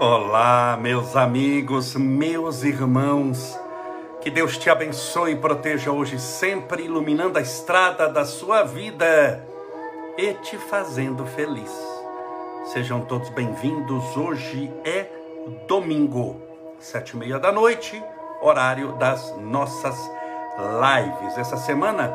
Olá, 0.00 0.76
meus 0.80 1.14
amigos, 1.14 1.94
meus 1.94 2.64
irmãos. 2.64 3.56
Que 4.20 4.28
Deus 4.28 4.58
te 4.58 4.68
abençoe 4.68 5.32
e 5.32 5.36
proteja 5.36 5.92
hoje, 5.92 6.18
sempre 6.18 6.82
iluminando 6.82 7.38
a 7.38 7.40
estrada 7.40 8.08
da 8.08 8.24
sua 8.24 8.64
vida 8.64 9.46
e 10.18 10.34
te 10.34 10.58
fazendo 10.58 11.24
feliz. 11.24 11.70
Sejam 12.64 13.02
todos 13.02 13.28
bem-vindos. 13.30 14.16
Hoje 14.16 14.68
é 14.84 15.06
domingo, 15.68 16.42
sete 16.80 17.10
e 17.10 17.16
meia 17.16 17.38
da 17.38 17.52
noite, 17.52 18.02
horário 18.42 18.94
das 18.94 19.32
nossas 19.38 19.96
lives. 20.58 21.38
Essa 21.38 21.56
semana, 21.56 22.08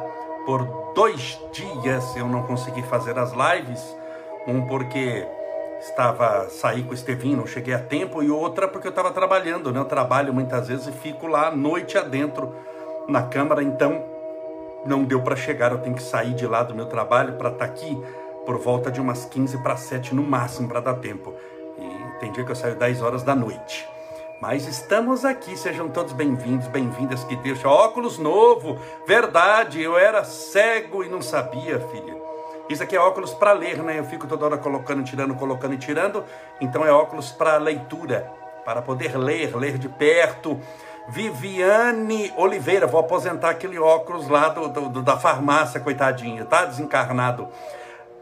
por 0.46 0.66
dois 0.93 1.40
dias, 1.54 2.13
eu 2.18 2.27
não 2.27 2.43
consegui 2.43 2.84
fazer 2.84 3.18
as 3.18 3.32
lives. 3.32 3.98
Um 4.46 4.68
porque 4.68 5.26
estava 5.80 6.50
sair 6.50 6.84
com 6.84 6.92
o 6.92 6.94
Estevinho, 6.94 7.38
não 7.38 7.48
cheguei 7.48 7.74
a 7.74 7.80
tempo, 7.80 8.22
e 8.22 8.30
outra 8.30 8.68
porque 8.68 8.88
eu 8.88 8.92
estava 8.92 9.12
trabalhando, 9.12 9.72
né? 9.72 9.80
Eu 9.80 9.86
trabalho 9.86 10.34
muitas 10.34 10.68
vezes 10.68 10.88
e 10.88 10.92
fico 10.92 11.28
lá 11.28 11.52
noite 11.52 11.98
adentro 11.98 12.54
na 13.08 13.24
câmara, 13.24 13.64
então 13.64 14.04
não 14.86 15.04
deu 15.04 15.22
para 15.22 15.36
chegar, 15.36 15.72
eu 15.72 15.80
tenho 15.80 15.96
que 15.96 16.04
sair 16.04 16.34
de 16.34 16.46
lá 16.46 16.64
do 16.64 16.76
meu 16.76 16.86
trabalho 16.86 17.34
para 17.34 17.50
estar 17.50 17.66
tá 17.66 17.72
aqui 17.72 17.98
por 18.46 18.58
volta 18.58 18.92
de 18.92 19.00
umas 19.00 19.26
15 19.26 19.58
para 19.62 19.76
7 19.78 20.16
no 20.16 20.24
máximo 20.24 20.68
para 20.68 20.80
dar 20.80 20.96
tempo. 20.96 21.34
E 21.78 22.20
tem 22.20 22.32
dia 22.32 22.44
que 22.44 22.52
eu 22.52 22.55
saio 22.55 22.76
10 22.76 23.02
horas 23.02 23.24
da 23.24 23.36
noite. 23.36 23.88
Mas 24.41 24.68
estamos 24.68 25.26
aqui, 25.26 25.58
sejam 25.58 25.90
todos 25.90 26.14
bem-vindos, 26.14 26.68
bem-vindas, 26.68 27.24
que 27.26 27.36
Deus. 27.36 27.64
Óculos 27.64 28.18
novo, 28.18 28.80
verdade, 29.05 29.82
eu 29.82 29.98
era 29.98 30.24
cego 30.24 31.04
e 31.04 31.10
não 31.10 31.21
sabia, 31.21 31.80
filha. 31.80 32.29
Isso 32.70 32.84
aqui 32.84 32.95
é 32.95 32.99
óculos 32.99 33.34
para 33.34 33.51
ler, 33.51 33.81
né? 33.81 33.98
Eu 33.98 34.03
fico 34.03 34.27
toda 34.27 34.45
hora 34.45 34.57
colocando, 34.57 35.03
tirando, 35.03 35.34
colocando 35.34 35.73
e 35.73 35.77
tirando. 35.77 36.23
Então 36.62 36.85
é 36.85 36.91
óculos 36.91 37.31
para 37.31 37.57
leitura, 37.57 38.31
para 38.63 38.79
poder 38.79 39.17
ler, 39.17 39.55
ler 39.57 39.79
de 39.79 39.89
perto. 39.89 40.62
Viviane 41.07 42.31
Oliveira, 42.37 42.85
vou 42.85 42.99
aposentar 42.99 43.49
aquele 43.49 43.79
óculos 43.79 44.27
lá 44.27 44.49
do, 44.49 44.67
do 44.87 45.01
da 45.01 45.17
farmácia, 45.17 45.79
coitadinha, 45.79 46.45
tá 46.45 46.65
desencarnado. 46.65 47.47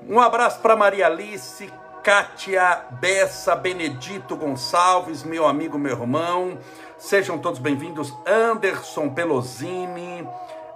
Um 0.07 0.21
abraço 0.21 0.61
para 0.61 0.77
Maria 0.77 1.07
Alice, 1.07 1.69
Kátia 2.01 2.85
Bessa, 2.91 3.53
Benedito 3.53 4.37
Gonçalves, 4.37 5.23
meu 5.23 5.45
amigo, 5.45 5.77
meu 5.77 5.91
irmão. 5.91 6.57
Sejam 6.97 7.37
todos 7.37 7.59
bem-vindos. 7.59 8.13
Anderson 8.25 9.09
Pelosini 9.09 10.25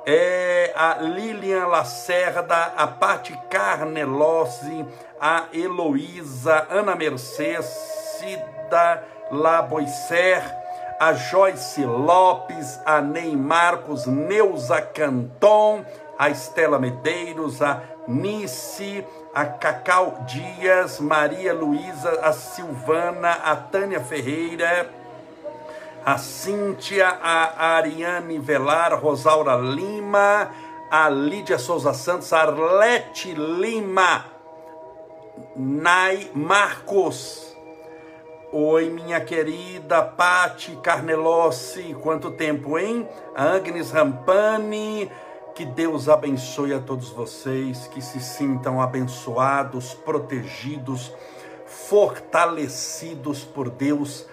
é 0.06 0.74
a 0.76 0.96
Lilian 1.02 1.68
Lacerda, 1.68 2.74
a 2.76 2.88
Pati 2.88 3.38
Carnelossi, 3.50 4.86
a 5.20 5.46
Heloísa, 5.54 6.68
Ana 6.70 6.96
Mercedes, 6.96 7.66
Cida 7.66 9.04
Laboisser, 9.32 10.42
a 11.00 11.14
Joyce 11.14 11.86
Lopes, 11.86 12.80
a 12.86 13.02
Ney 13.02 13.36
Marcos, 13.36 14.06
Neuza 14.06 14.82
Canton, 14.82 15.86
a 16.18 16.30
Estela 16.30 16.80
Medeiros, 16.80 17.62
a 17.62 17.82
Nice, 18.08 19.06
a 19.34 19.46
Cacau 19.46 20.26
Dias, 20.28 21.00
Maria 21.00 21.54
Luísa, 21.54 22.20
a 22.22 22.34
Silvana, 22.34 23.32
a 23.44 23.56
Tânia 23.56 24.00
Ferreira, 24.00 24.90
a 26.06 26.18
Cíntia, 26.18 27.08
a 27.08 27.76
Ariane 27.76 28.40
Velar, 28.40 29.00
Rosaura 29.00 29.56
Lima, 29.56 30.52
a 30.90 31.10
Lídia 31.10 31.60
Souza 31.60 31.94
Santos, 31.94 32.34
a 32.34 32.42
Arlete 32.42 33.34
Lima, 33.34 34.26
Nai 35.56 36.32
Marcos. 36.34 37.56
Oi, 38.52 38.90
minha 38.90 39.22
querida 39.22 40.02
Pati 40.02 40.76
Carnelossi, 40.84 41.95
quanto 42.02 42.32
tempo, 42.32 42.78
hein? 42.78 43.08
A 43.34 43.56
Agnes 43.56 43.92
Rampani, 43.92 45.10
que 45.56 45.64
Deus 45.64 46.10
abençoe 46.10 46.73
a 46.73 46.80
todos 46.80 47.10
vocês, 47.10 47.88
que 47.88 48.02
se 48.02 48.20
sintam 48.20 48.82
abençoados, 48.82 49.94
protegidos, 49.94 51.14
fortalecidos 51.66 53.45
por 53.45 53.70
Deus 53.70 54.28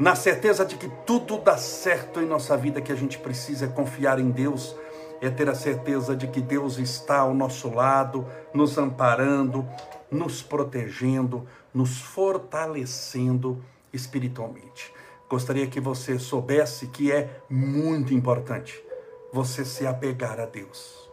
na 0.00 0.16
certeza 0.16 0.64
de 0.64 0.76
que 0.76 0.88
tudo 1.04 1.36
dá 1.36 1.58
certo 1.58 2.20
em 2.22 2.26
nossa 2.26 2.56
vida, 2.56 2.80
que 2.80 2.90
a 2.90 2.96
gente 2.96 3.18
precisa 3.18 3.68
confiar 3.68 4.18
em 4.18 4.30
Deus, 4.30 4.74
é 5.20 5.28
ter 5.28 5.46
a 5.46 5.54
certeza 5.54 6.16
de 6.16 6.26
que 6.26 6.40
Deus 6.40 6.78
está 6.78 7.18
ao 7.18 7.34
nosso 7.34 7.68
lado, 7.68 8.26
nos 8.54 8.78
amparando, 8.78 9.68
nos 10.10 10.40
protegendo, 10.40 11.46
nos 11.74 12.00
fortalecendo 12.00 13.62
espiritualmente. 13.92 14.90
Gostaria 15.28 15.66
que 15.66 15.78
você 15.78 16.18
soubesse 16.18 16.86
que 16.86 17.12
é 17.12 17.42
muito 17.50 18.14
importante 18.14 18.82
você 19.30 19.66
se 19.66 19.86
apegar 19.86 20.40
a 20.40 20.46
Deus. 20.46 21.10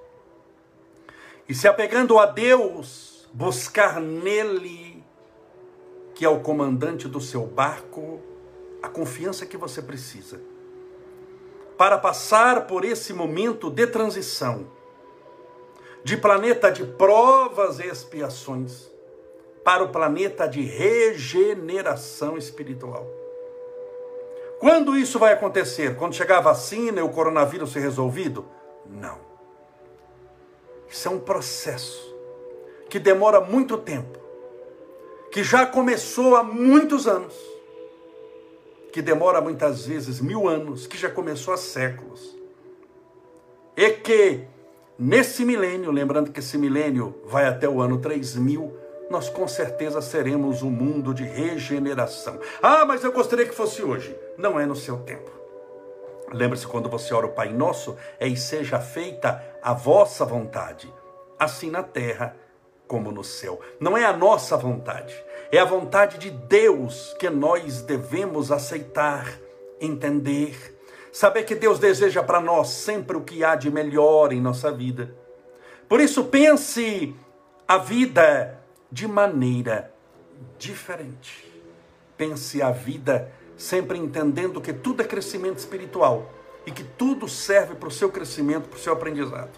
E 1.49 1.53
se 1.53 1.67
apegando 1.67 2.17
a 2.17 2.25
Deus, 2.25 3.27
buscar 3.33 3.99
nele, 3.99 5.03
que 6.15 6.23
é 6.23 6.29
o 6.29 6.39
comandante 6.39 7.05
do 7.05 7.19
seu 7.19 7.45
barco, 7.45 8.21
a 8.81 8.89
confiança 8.89 9.45
que 9.45 9.57
você 9.57 9.81
precisa 9.81 10.39
para 11.77 11.97
passar 11.97 12.65
por 12.65 12.83
esse 12.83 13.13
momento 13.13 13.69
de 13.69 13.85
transição, 13.85 14.65
de 16.03 16.17
planeta 16.17 16.71
de 16.71 16.83
provas 16.83 17.79
e 17.79 17.85
expiações, 17.85 18.89
para 19.63 19.83
o 19.83 19.89
planeta 19.89 20.47
de 20.47 20.61
regeneração 20.61 22.37
espiritual. 22.37 23.05
Quando 24.59 24.95
isso 24.97 25.19
vai 25.19 25.33
acontecer? 25.33 25.95
Quando 25.97 26.15
chegar 26.15 26.37
a 26.37 26.41
vacina 26.41 26.99
e 26.99 27.03
o 27.03 27.09
coronavírus 27.09 27.73
ser 27.73 27.81
resolvido? 27.81 28.45
Não. 28.85 29.19
Isso 30.89 31.07
é 31.07 31.11
um 31.11 31.19
processo 31.19 32.15
que 32.89 32.97
demora 32.97 33.41
muito 33.41 33.77
tempo, 33.77 34.17
que 35.31 35.43
já 35.43 35.65
começou 35.65 36.35
há 36.35 36.41
muitos 36.41 37.05
anos 37.05 37.35
que 38.91 39.01
demora 39.01 39.41
muitas 39.41 39.85
vezes 39.85 40.19
mil 40.19 40.47
anos, 40.47 40.87
que 40.87 40.97
já 40.97 41.09
começou 41.09 41.53
há 41.53 41.57
séculos. 41.57 42.35
E 43.75 43.91
que 43.91 44.41
nesse 44.97 45.45
milênio, 45.45 45.91
lembrando 45.91 46.31
que 46.31 46.39
esse 46.39 46.57
milênio 46.57 47.15
vai 47.25 47.45
até 47.45 47.67
o 47.67 47.81
ano 47.81 47.99
3000, 47.99 48.73
nós 49.09 49.29
com 49.29 49.47
certeza 49.47 50.01
seremos 50.01 50.63
um 50.63 50.69
mundo 50.69 51.13
de 51.13 51.23
regeneração. 51.23 52.39
Ah, 52.61 52.85
mas 52.85 53.03
eu 53.03 53.11
gostaria 53.11 53.45
que 53.45 53.55
fosse 53.55 53.83
hoje. 53.83 54.17
Não 54.37 54.59
é 54.59 54.65
no 54.65 54.75
seu 54.75 54.97
tempo. 54.97 55.31
Lembre-se 56.31 56.67
quando 56.67 56.89
você 56.89 57.13
ora 57.13 57.25
o 57.25 57.31
Pai 57.31 57.49
Nosso, 57.53 57.95
é 58.19 58.27
e 58.27 58.35
seja 58.35 58.79
feita 58.79 59.41
a 59.61 59.73
vossa 59.73 60.25
vontade, 60.25 60.93
assim 61.39 61.69
na 61.69 61.83
terra 61.83 62.35
como 62.87 63.11
no 63.11 63.23
céu. 63.23 63.59
Não 63.79 63.97
é 63.97 64.05
a 64.05 64.13
nossa 64.15 64.55
vontade, 64.57 65.15
é 65.51 65.59
a 65.59 65.65
vontade 65.65 66.17
de 66.17 66.29
Deus 66.29 67.15
que 67.19 67.29
nós 67.29 67.81
devemos 67.81 68.51
aceitar, 68.51 69.37
entender, 69.79 70.79
saber 71.11 71.43
que 71.43 71.55
Deus 71.55 71.79
deseja 71.79 72.23
para 72.23 72.39
nós 72.39 72.69
sempre 72.69 73.17
o 73.17 73.21
que 73.21 73.43
há 73.43 73.55
de 73.55 73.69
melhor 73.69 74.31
em 74.31 74.41
nossa 74.41 74.71
vida. 74.71 75.13
Por 75.87 75.99
isso, 75.99 76.25
pense 76.25 77.15
a 77.67 77.77
vida 77.77 78.59
de 78.91 79.07
maneira 79.07 79.91
diferente. 80.57 81.45
Pense 82.17 82.61
a 82.61 82.71
vida 82.71 83.31
sempre 83.55 83.97
entendendo 83.97 84.61
que 84.61 84.73
tudo 84.73 85.01
é 85.01 85.05
crescimento 85.05 85.57
espiritual 85.57 86.31
e 86.65 86.71
que 86.71 86.83
tudo 86.83 87.27
serve 87.27 87.75
para 87.75 87.87
o 87.87 87.91
seu 87.91 88.09
crescimento, 88.09 88.67
para 88.69 88.77
o 88.77 88.81
seu 88.81 88.93
aprendizado. 88.93 89.51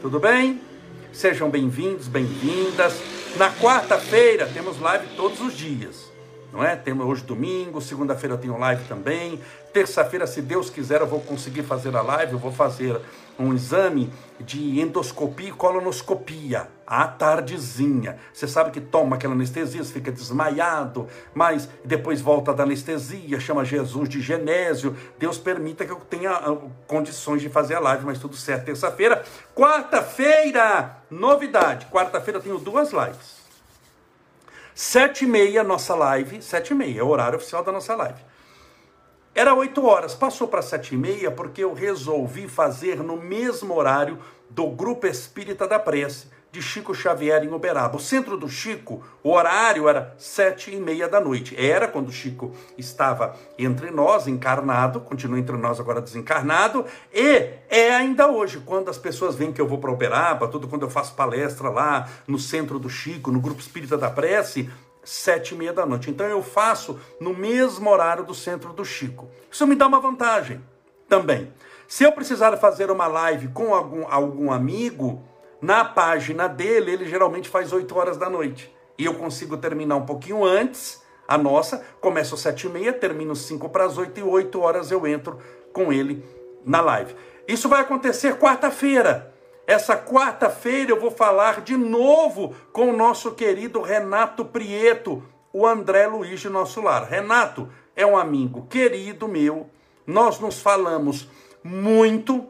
Tudo 0.00 0.20
bem? 0.20 0.60
Sejam 1.14 1.48
bem-vindos, 1.48 2.08
bem-vindas. 2.08 3.00
Na 3.36 3.48
quarta-feira 3.48 4.48
temos 4.52 4.80
live 4.80 5.06
todos 5.14 5.40
os 5.40 5.56
dias, 5.56 6.10
não 6.52 6.62
é? 6.62 6.74
Temos 6.74 7.06
hoje 7.06 7.22
domingo, 7.22 7.80
segunda-feira 7.80 8.34
eu 8.34 8.38
tenho 8.38 8.58
live 8.58 8.82
também. 8.88 9.40
Terça-feira, 9.72 10.26
se 10.26 10.42
Deus 10.42 10.70
quiser, 10.70 11.00
eu 11.00 11.06
vou 11.06 11.20
conseguir 11.20 11.62
fazer 11.62 11.94
a 11.96 12.02
live, 12.02 12.32
eu 12.32 12.38
vou 12.38 12.50
fazer 12.52 13.00
um 13.38 13.52
exame 13.52 14.12
de 14.40 14.80
endoscopia 14.80 15.48
e 15.48 15.52
colonoscopia 15.52 16.68
à 16.86 17.06
tardezinha. 17.08 18.18
Você 18.32 18.46
sabe 18.46 18.70
que 18.70 18.80
toma 18.80 19.16
aquela 19.16 19.34
anestesia, 19.34 19.82
você 19.82 19.92
fica 19.92 20.12
desmaiado, 20.12 21.08
mas 21.34 21.68
depois 21.84 22.20
volta 22.20 22.52
da 22.52 22.62
anestesia, 22.62 23.40
chama 23.40 23.64
Jesus 23.64 24.08
de 24.08 24.20
Genésio. 24.20 24.96
Deus 25.18 25.38
permita 25.38 25.84
que 25.84 25.92
eu 25.92 25.96
tenha 25.96 26.30
ah, 26.30 26.56
condições 26.86 27.42
de 27.42 27.48
fazer 27.48 27.74
a 27.74 27.80
live, 27.80 28.04
mas 28.04 28.18
tudo 28.18 28.36
certo. 28.36 28.66
Terça-feira, 28.66 29.24
quarta-feira, 29.54 30.98
novidade. 31.14 31.86
Quarta-feira 31.86 32.40
tenho 32.40 32.58
duas 32.58 32.92
lives. 32.92 33.44
Sete 34.74 35.24
e 35.24 35.26
meia, 35.26 35.62
nossa 35.62 35.94
live. 35.94 36.42
Sete 36.42 36.70
e 36.72 36.74
meia, 36.74 37.00
é 37.00 37.02
o 37.02 37.08
horário 37.08 37.38
oficial 37.38 37.62
da 37.62 37.72
nossa 37.72 37.94
live. 37.94 38.20
Era 39.34 39.52
8 39.52 39.84
horas, 39.84 40.14
passou 40.14 40.46
para 40.46 40.62
7 40.62 40.94
e 40.94 40.96
meia 40.96 41.28
porque 41.28 41.64
eu 41.64 41.74
resolvi 41.74 42.46
fazer 42.46 43.02
no 43.02 43.16
mesmo 43.16 43.74
horário 43.74 44.16
do 44.48 44.68
Grupo 44.68 45.08
Espírita 45.08 45.66
da 45.66 45.76
Prece, 45.76 46.28
de 46.54 46.62
Chico 46.62 46.94
Xavier 46.94 47.42
em 47.42 47.52
Uberaba. 47.52 47.96
O 47.96 48.00
centro 48.00 48.36
do 48.36 48.48
Chico, 48.48 49.02
o 49.24 49.32
horário 49.32 49.88
era 49.88 50.14
sete 50.16 50.72
e 50.72 50.76
meia 50.76 51.08
da 51.08 51.20
noite. 51.20 51.56
Era 51.58 51.88
quando 51.88 52.10
o 52.10 52.12
Chico 52.12 52.54
estava 52.78 53.34
entre 53.58 53.90
nós, 53.90 54.28
encarnado, 54.28 55.00
continua 55.00 55.36
entre 55.36 55.56
nós 55.56 55.80
agora 55.80 56.00
desencarnado, 56.00 56.86
e 57.12 57.50
é 57.68 57.92
ainda 57.92 58.28
hoje, 58.28 58.62
quando 58.64 58.88
as 58.88 58.96
pessoas 58.96 59.34
veem 59.34 59.52
que 59.52 59.60
eu 59.60 59.66
vou 59.66 59.78
para 59.78 59.90
Uberaba, 59.90 60.46
tudo 60.46 60.68
quando 60.68 60.82
eu 60.82 60.90
faço 60.90 61.16
palestra 61.16 61.68
lá 61.68 62.08
no 62.24 62.38
centro 62.38 62.78
do 62.78 62.88
Chico, 62.88 63.32
no 63.32 63.40
Grupo 63.40 63.60
Espírita 63.60 63.98
da 63.98 64.08
Prece, 64.08 64.70
sete 65.02 65.56
e 65.56 65.58
meia 65.58 65.72
da 65.72 65.84
noite. 65.84 66.08
Então 66.08 66.24
eu 66.24 66.40
faço 66.40 67.00
no 67.20 67.34
mesmo 67.34 67.90
horário 67.90 68.22
do 68.22 68.32
centro 68.32 68.72
do 68.72 68.84
Chico. 68.84 69.28
Isso 69.50 69.66
me 69.66 69.74
dá 69.74 69.88
uma 69.88 69.98
vantagem 69.98 70.62
também. 71.08 71.52
Se 71.88 72.04
eu 72.04 72.12
precisar 72.12 72.56
fazer 72.58 72.92
uma 72.92 73.08
live 73.08 73.48
com 73.48 73.74
algum, 73.74 74.06
algum 74.08 74.52
amigo, 74.52 75.20
na 75.64 75.82
página 75.82 76.46
dele, 76.46 76.92
ele 76.92 77.06
geralmente 77.06 77.48
faz 77.48 77.72
8 77.72 77.96
horas 77.96 78.18
da 78.18 78.28
noite. 78.28 78.70
E 78.98 79.06
eu 79.06 79.14
consigo 79.14 79.56
terminar 79.56 79.96
um 79.96 80.04
pouquinho 80.04 80.44
antes, 80.44 81.02
a 81.26 81.38
nossa, 81.38 81.82
começa 82.02 82.34
às 82.34 82.42
7 82.42 82.66
e 82.66 82.68
meia, 82.68 82.92
termino 82.92 83.34
5 83.34 83.70
para 83.70 83.86
as 83.86 83.96
8 83.96 84.20
e 84.20 84.22
8 84.22 84.60
horas 84.60 84.90
eu 84.90 85.06
entro 85.06 85.38
com 85.72 85.90
ele 85.90 86.22
na 86.66 86.82
live. 86.82 87.16
Isso 87.48 87.66
vai 87.66 87.80
acontecer 87.80 88.36
quarta-feira. 88.36 89.34
Essa 89.66 89.96
quarta-feira 89.96 90.90
eu 90.90 91.00
vou 91.00 91.10
falar 91.10 91.62
de 91.62 91.78
novo 91.78 92.54
com 92.70 92.90
o 92.90 92.96
nosso 92.96 93.30
querido 93.30 93.80
Renato 93.80 94.44
Prieto, 94.44 95.22
o 95.50 95.66
André 95.66 96.06
Luiz 96.06 96.40
de 96.40 96.50
nosso 96.50 96.82
lar. 96.82 97.04
Renato 97.04 97.70
é 97.96 98.04
um 98.04 98.18
amigo 98.18 98.66
querido 98.68 99.26
meu, 99.26 99.70
nós 100.06 100.38
nos 100.38 100.60
falamos 100.60 101.26
muito, 101.62 102.44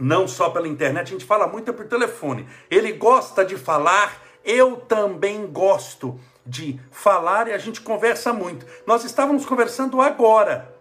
não 0.00 0.28
só 0.28 0.50
pela 0.50 0.68
internet, 0.68 1.08
a 1.08 1.10
gente 1.12 1.24
fala 1.24 1.46
muito 1.46 1.72
por 1.72 1.86
telefone. 1.86 2.46
Ele 2.70 2.92
gosta 2.92 3.44
de 3.44 3.56
falar, 3.56 4.22
eu 4.44 4.76
também 4.76 5.46
gosto 5.46 6.18
de 6.44 6.80
falar 6.90 7.48
e 7.48 7.52
a 7.52 7.58
gente 7.58 7.80
conversa 7.80 8.32
muito. 8.32 8.66
Nós 8.86 9.04
estávamos 9.04 9.44
conversando 9.44 10.00
agora. 10.00 10.74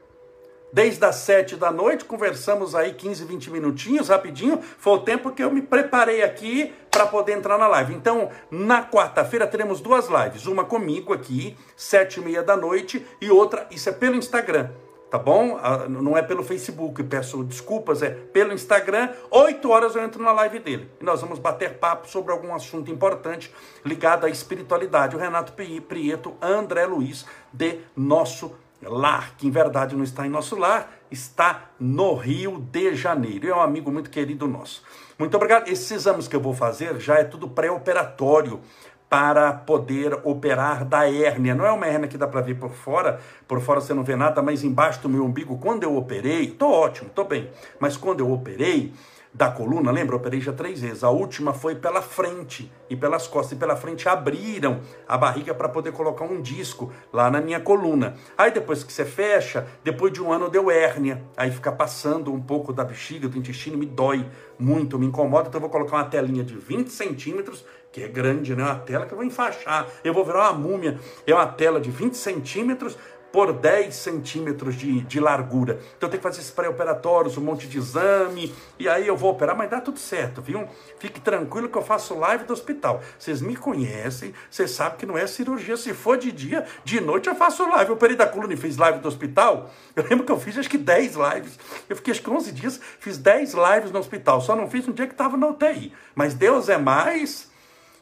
Desde 0.71 1.03
as 1.05 1.15
sete 1.15 1.55
da 1.55 1.71
noite, 1.71 2.03
conversamos 2.03 2.75
aí 2.75 2.93
15, 2.93 3.23
20 3.23 3.49
minutinhos, 3.51 4.09
rapidinho. 4.09 4.61
Foi 4.77 4.93
o 4.93 4.99
tempo 4.99 5.31
que 5.31 5.41
eu 5.41 5.49
me 5.49 5.61
preparei 5.61 6.21
aqui 6.21 6.73
para 6.91 7.07
poder 7.07 7.33
entrar 7.33 7.57
na 7.57 7.67
live. 7.67 7.93
Então, 7.93 8.29
na 8.51 8.83
quarta-feira 8.83 9.47
teremos 9.47 9.79
duas 9.79 10.07
lives. 10.07 10.45
Uma 10.45 10.65
comigo 10.65 11.13
aqui, 11.13 11.57
sete 11.75 12.19
e 12.19 12.23
meia 12.23 12.43
da 12.43 12.57
noite, 12.57 13.05
e 13.21 13.31
outra, 13.31 13.65
isso 13.71 13.87
é 13.87 13.93
pelo 13.93 14.15
Instagram 14.15 14.69
tá 15.09 15.17
bom? 15.17 15.57
Ah, 15.61 15.87
não 15.87 16.17
é 16.17 16.21
pelo 16.21 16.43
Facebook, 16.43 17.03
peço 17.03 17.43
desculpas, 17.43 18.01
é 18.01 18.09
pelo 18.09 18.53
Instagram. 18.53 19.09
Oito 19.31 19.69
horas 19.69 19.95
eu 19.95 20.03
entro 20.03 20.21
na 20.21 20.31
live 20.31 20.59
dele 20.59 20.91
e 20.99 21.03
nós 21.03 21.21
vamos 21.21 21.39
bater 21.39 21.77
papo 21.77 22.07
sobre 22.07 22.31
algum 22.31 22.53
assunto 22.53 22.91
importante 22.91 23.53
ligado 23.85 24.25
à 24.25 24.29
espiritualidade. 24.29 25.15
O 25.15 25.19
Renato 25.19 25.53
Prieto, 25.53 26.35
André 26.41 26.85
Luiz, 26.85 27.25
de 27.51 27.79
Nosso 27.95 28.55
Lar, 28.81 29.35
que 29.37 29.47
em 29.47 29.51
verdade 29.51 29.95
não 29.95 30.03
está 30.03 30.25
em 30.25 30.29
nosso 30.29 30.55
lar, 30.55 30.91
está 31.09 31.71
no 31.79 32.13
Rio 32.13 32.59
de 32.59 32.93
Janeiro. 32.93 33.47
É 33.47 33.55
um 33.55 33.61
amigo 33.61 33.91
muito 33.91 34.09
querido 34.09 34.47
nosso. 34.47 34.83
Muito 35.17 35.35
obrigado. 35.35 35.67
Esses 35.67 35.89
exames 35.89 36.27
que 36.27 36.35
eu 36.35 36.39
vou 36.39 36.53
fazer 36.53 36.99
já 36.99 37.15
é 37.15 37.23
tudo 37.23 37.49
pré-operatório 37.49 38.61
para 39.09 39.53
poder 39.53 40.19
operar 40.23 40.83
da 40.83 41.09
hérnia. 41.09 41.55
Não 41.55 41.65
é 41.65 41.71
uma 41.71 41.87
hérnia 41.87 42.07
que 42.07 42.17
dá 42.17 42.27
para 42.27 42.41
ver 42.41 42.55
por 42.55 42.71
fora, 42.71 43.19
por 43.47 43.61
fora 43.61 43.79
você 43.79 43.93
não 43.93 44.03
vê 44.03 44.15
nada, 44.15 44.41
mas 44.41 44.63
embaixo 44.63 45.01
do 45.01 45.09
meu 45.09 45.23
umbigo, 45.23 45.57
quando 45.57 45.83
eu 45.83 45.95
operei, 45.95 46.47
tô 46.47 46.69
ótimo, 46.69 47.09
tô 47.09 47.23
bem, 47.23 47.49
mas 47.79 47.95
quando 47.95 48.19
eu 48.19 48.31
operei, 48.31 48.93
da 49.37 49.51
coluna, 49.51 49.91
lembra? 49.91 50.15
Eu 50.15 50.19
operei 50.19 50.41
já 50.41 50.51
três 50.51 50.81
vezes. 50.81 51.03
A 51.03 51.11
última 51.11 51.53
foi 51.53 51.75
pela 51.75 52.01
frente 52.01 52.71
e 52.89 52.95
pelas 52.95 53.27
costas. 53.27 53.51
E 53.51 53.55
pela 53.55 53.75
frente 53.75 54.09
abriram 54.09 54.79
a 55.07 55.15
barriga 55.15 55.53
para 55.53 55.69
poder 55.69 55.91
colocar 55.91 56.25
um 56.25 56.41
disco 56.41 56.91
lá 57.13 57.29
na 57.29 57.39
minha 57.39 57.59
coluna. 57.59 58.15
Aí 58.35 58.49
depois 58.49 58.83
que 58.83 58.91
você 58.91 59.05
fecha, 59.05 59.67
depois 59.83 60.11
de 60.11 60.23
um 60.23 60.31
ano 60.31 60.49
deu 60.49 60.71
hérnia. 60.71 61.23
Aí 61.37 61.51
fica 61.51 61.71
passando 61.71 62.33
um 62.33 62.41
pouco 62.41 62.73
da 62.73 62.83
bexiga, 62.83 63.27
do 63.27 63.37
intestino, 63.37 63.77
me 63.77 63.85
dói 63.85 64.25
muito, 64.57 64.97
me 64.97 65.05
incomoda. 65.05 65.49
Então 65.49 65.59
eu 65.59 65.61
vou 65.61 65.69
colocar 65.69 65.97
uma 65.97 66.05
telinha 66.05 66.43
de 66.43 66.55
20 66.55 66.89
centímetros, 66.89 67.63
que 67.91 68.03
é 68.03 68.07
grande, 68.07 68.55
né? 68.55 68.63
Uma 68.63 68.79
tela 68.79 69.05
que 69.05 69.13
eu 69.13 69.17
vou 69.17 69.25
enfaixar. 69.25 69.87
Eu 70.03 70.13
vou 70.13 70.23
virar 70.23 70.51
uma 70.51 70.53
múmia. 70.53 70.99
É 71.25 71.33
uma 71.33 71.47
tela 71.47 71.79
de 71.79 71.89
20 71.89 72.15
centímetros 72.15 72.97
por 73.31 73.53
10 73.53 73.93
centímetros 73.93 74.75
de, 74.75 75.01
de 75.01 75.19
largura. 75.19 75.79
Então 75.95 76.07
eu 76.07 76.09
tenho 76.09 76.19
que 76.19 76.23
fazer 76.23 76.39
esses 76.39 76.51
pré-operatórios, 76.51 77.37
um 77.37 77.41
monte 77.41 77.67
de 77.67 77.77
exame, 77.77 78.53
e 78.79 78.87
aí 78.87 79.05
eu 79.07 79.15
vou 79.15 79.31
operar, 79.31 79.55
mas 79.55 79.69
dá 79.69 79.81
tudo 79.81 79.99
certo, 79.99 80.41
viu? 80.41 80.67
Fique 80.99 81.19
tranquilo 81.19 81.69
que 81.69 81.77
eu 81.77 81.81
faço 81.81 82.17
live 82.17 82.45
do 82.45 82.53
hospital. 82.53 83.01
Vocês 83.19 83.41
me 83.41 83.55
conhecem, 83.55 84.33
vocês 84.49 84.71
sabem 84.71 84.97
que 84.97 85.05
não 85.05 85.17
é 85.17 85.27
cirurgia. 85.27 85.77
Se 85.77 85.93
for 85.93 86.17
de 86.17 86.31
dia, 86.31 86.65
de 86.83 86.99
noite 86.99 87.27
eu 87.27 87.35
faço 87.35 87.67
live. 87.69 87.89
Eu 87.89 87.95
operei 87.95 88.15
da 88.15 88.25
coluna 88.25 88.53
e 88.53 88.57
fiz 88.57 88.77
live 88.77 88.99
do 88.99 89.07
hospital. 89.07 89.69
Eu 89.95 90.03
lembro 90.09 90.25
que 90.25 90.31
eu 90.31 90.39
fiz 90.39 90.57
acho 90.57 90.69
que 90.69 90.77
10 90.77 91.15
lives. 91.15 91.59
Eu 91.89 91.95
fiquei 91.95 92.11
acho 92.11 92.21
que 92.21 92.29
11 92.29 92.51
dias, 92.51 92.79
fiz 92.99 93.17
10 93.17 93.53
lives 93.53 93.91
no 93.91 93.99
hospital. 93.99 94.41
Só 94.41 94.55
não 94.55 94.69
fiz 94.69 94.87
um 94.87 94.93
dia 94.93 95.05
que 95.05 95.13
estava 95.13 95.37
na 95.37 95.47
UTI. 95.47 95.93
Mas 96.15 96.33
Deus 96.33 96.69
é 96.69 96.77
mais. 96.77 97.55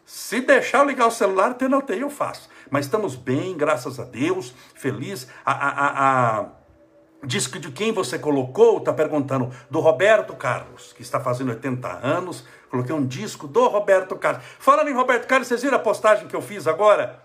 Se 0.06 0.42
deixar 0.42 0.80
eu 0.80 0.86
ligar 0.86 1.08
o 1.08 1.12
celular, 1.12 1.52
UTI 1.52 2.02
eu 2.02 2.10
faço 2.10 2.50
mas 2.70 2.86
estamos 2.86 3.16
bem, 3.16 3.56
graças 3.56 4.00
a 4.00 4.04
Deus, 4.04 4.54
feliz. 4.74 5.28
A, 5.46 5.52
a, 5.52 6.40
a, 6.40 6.46
Diz 7.24 7.48
que 7.48 7.58
de 7.58 7.72
quem 7.72 7.92
você 7.92 8.20
colocou, 8.20 8.78
está 8.78 8.94
perguntando, 8.94 9.52
do 9.70 9.80
Roberto 9.80 10.36
Carlos, 10.36 10.94
que 10.94 11.02
está 11.02 11.20
fazendo 11.20 11.50
80 11.50 11.88
anos. 12.06 12.46
Coloquei 12.70 12.94
um 12.94 13.06
disco 13.06 13.48
do 13.48 13.68
Roberto 13.68 14.16
Carlos. 14.16 14.44
Falando 14.60 14.90
em 14.90 14.94
Roberto 14.94 15.26
Carlos, 15.26 15.48
vocês 15.48 15.64
viram 15.64 15.78
a 15.78 15.80
postagem 15.80 16.28
que 16.28 16.36
eu 16.36 16.42
fiz 16.42 16.68
agora? 16.68 17.24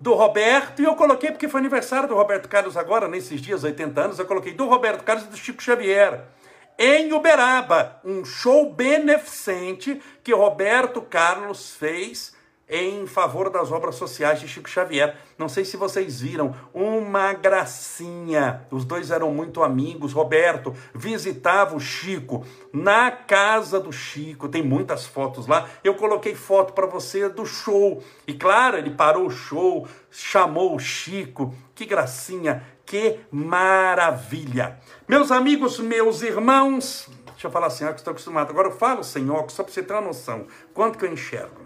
Do 0.00 0.14
Roberto, 0.14 0.82
e 0.82 0.84
eu 0.84 0.96
coloquei 0.96 1.30
porque 1.30 1.48
foi 1.48 1.60
aniversário 1.60 2.08
do 2.08 2.14
Roberto 2.14 2.48
Carlos 2.48 2.76
agora, 2.76 3.06
nesses 3.06 3.40
dias, 3.40 3.62
80 3.62 4.00
anos, 4.00 4.18
eu 4.18 4.26
coloquei 4.26 4.52
do 4.52 4.66
Roberto 4.66 5.04
Carlos 5.04 5.26
e 5.26 5.28
do 5.28 5.36
Chico 5.36 5.62
Xavier. 5.62 6.24
Em 6.76 7.12
Uberaba, 7.12 8.00
um 8.04 8.24
show 8.24 8.72
beneficente 8.72 10.02
que 10.24 10.34
Roberto 10.34 11.00
Carlos 11.00 11.70
fez 11.70 12.34
em 12.68 13.06
favor 13.06 13.50
das 13.50 13.70
obras 13.70 13.94
sociais 13.94 14.40
de 14.40 14.48
Chico 14.48 14.68
Xavier. 14.68 15.16
Não 15.38 15.48
sei 15.48 15.64
se 15.64 15.76
vocês 15.76 16.20
viram, 16.20 16.52
uma 16.72 17.32
gracinha. 17.32 18.66
Os 18.72 18.84
dois 18.84 19.12
eram 19.12 19.30
muito 19.32 19.62
amigos. 19.62 20.12
Roberto 20.12 20.74
visitava 20.92 21.76
o 21.76 21.80
Chico 21.80 22.44
na 22.72 23.10
casa 23.10 23.78
do 23.78 23.92
Chico. 23.92 24.48
Tem 24.48 24.62
muitas 24.62 25.06
fotos 25.06 25.46
lá. 25.46 25.68
Eu 25.84 25.94
coloquei 25.94 26.34
foto 26.34 26.72
para 26.72 26.86
você 26.86 27.28
do 27.28 27.46
show. 27.46 28.02
E 28.26 28.34
claro, 28.34 28.78
ele 28.78 28.90
parou 28.90 29.26
o 29.26 29.30
show, 29.30 29.86
chamou 30.10 30.74
o 30.74 30.80
Chico. 30.80 31.54
Que 31.74 31.84
gracinha, 31.84 32.64
que 32.94 33.18
maravilha. 33.28 34.78
Meus 35.08 35.32
amigos, 35.32 35.80
meus 35.80 36.22
irmãos, 36.22 37.10
deixa 37.32 37.48
eu 37.48 37.50
falar 37.50 37.66
assim, 37.66 37.84
ó, 37.84 37.88
que 37.88 37.98
estou 37.98 38.12
acostumado. 38.12 38.50
Agora 38.50 38.68
eu 38.68 38.72
falo 38.72 39.02
sem 39.02 39.28
óculos, 39.28 39.54
só 39.54 39.64
para 39.64 39.72
você 39.72 39.82
ter 39.82 39.92
uma 39.94 40.02
noção. 40.02 40.46
Quanto 40.72 40.96
que 40.96 41.04
eu 41.04 41.12
enxergo? 41.12 41.60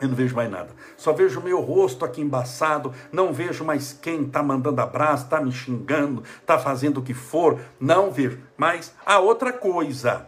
Eu 0.00 0.08
não 0.08 0.16
vejo 0.16 0.34
mais 0.34 0.50
nada. 0.50 0.70
Só 0.96 1.12
vejo 1.12 1.38
o 1.38 1.44
meu 1.44 1.60
rosto 1.60 2.04
aqui 2.04 2.20
embaçado. 2.20 2.92
Não 3.12 3.32
vejo 3.32 3.64
mais 3.64 3.92
quem 3.92 4.24
está 4.24 4.42
mandando 4.42 4.80
abraço, 4.80 5.22
está 5.22 5.40
me 5.40 5.52
xingando, 5.52 6.24
está 6.40 6.58
fazendo 6.58 6.98
o 6.98 7.02
que 7.04 7.14
for. 7.14 7.60
Não 7.78 8.10
vejo. 8.10 8.40
Mas 8.56 8.92
a 9.06 9.20
outra 9.20 9.52
coisa. 9.52 10.26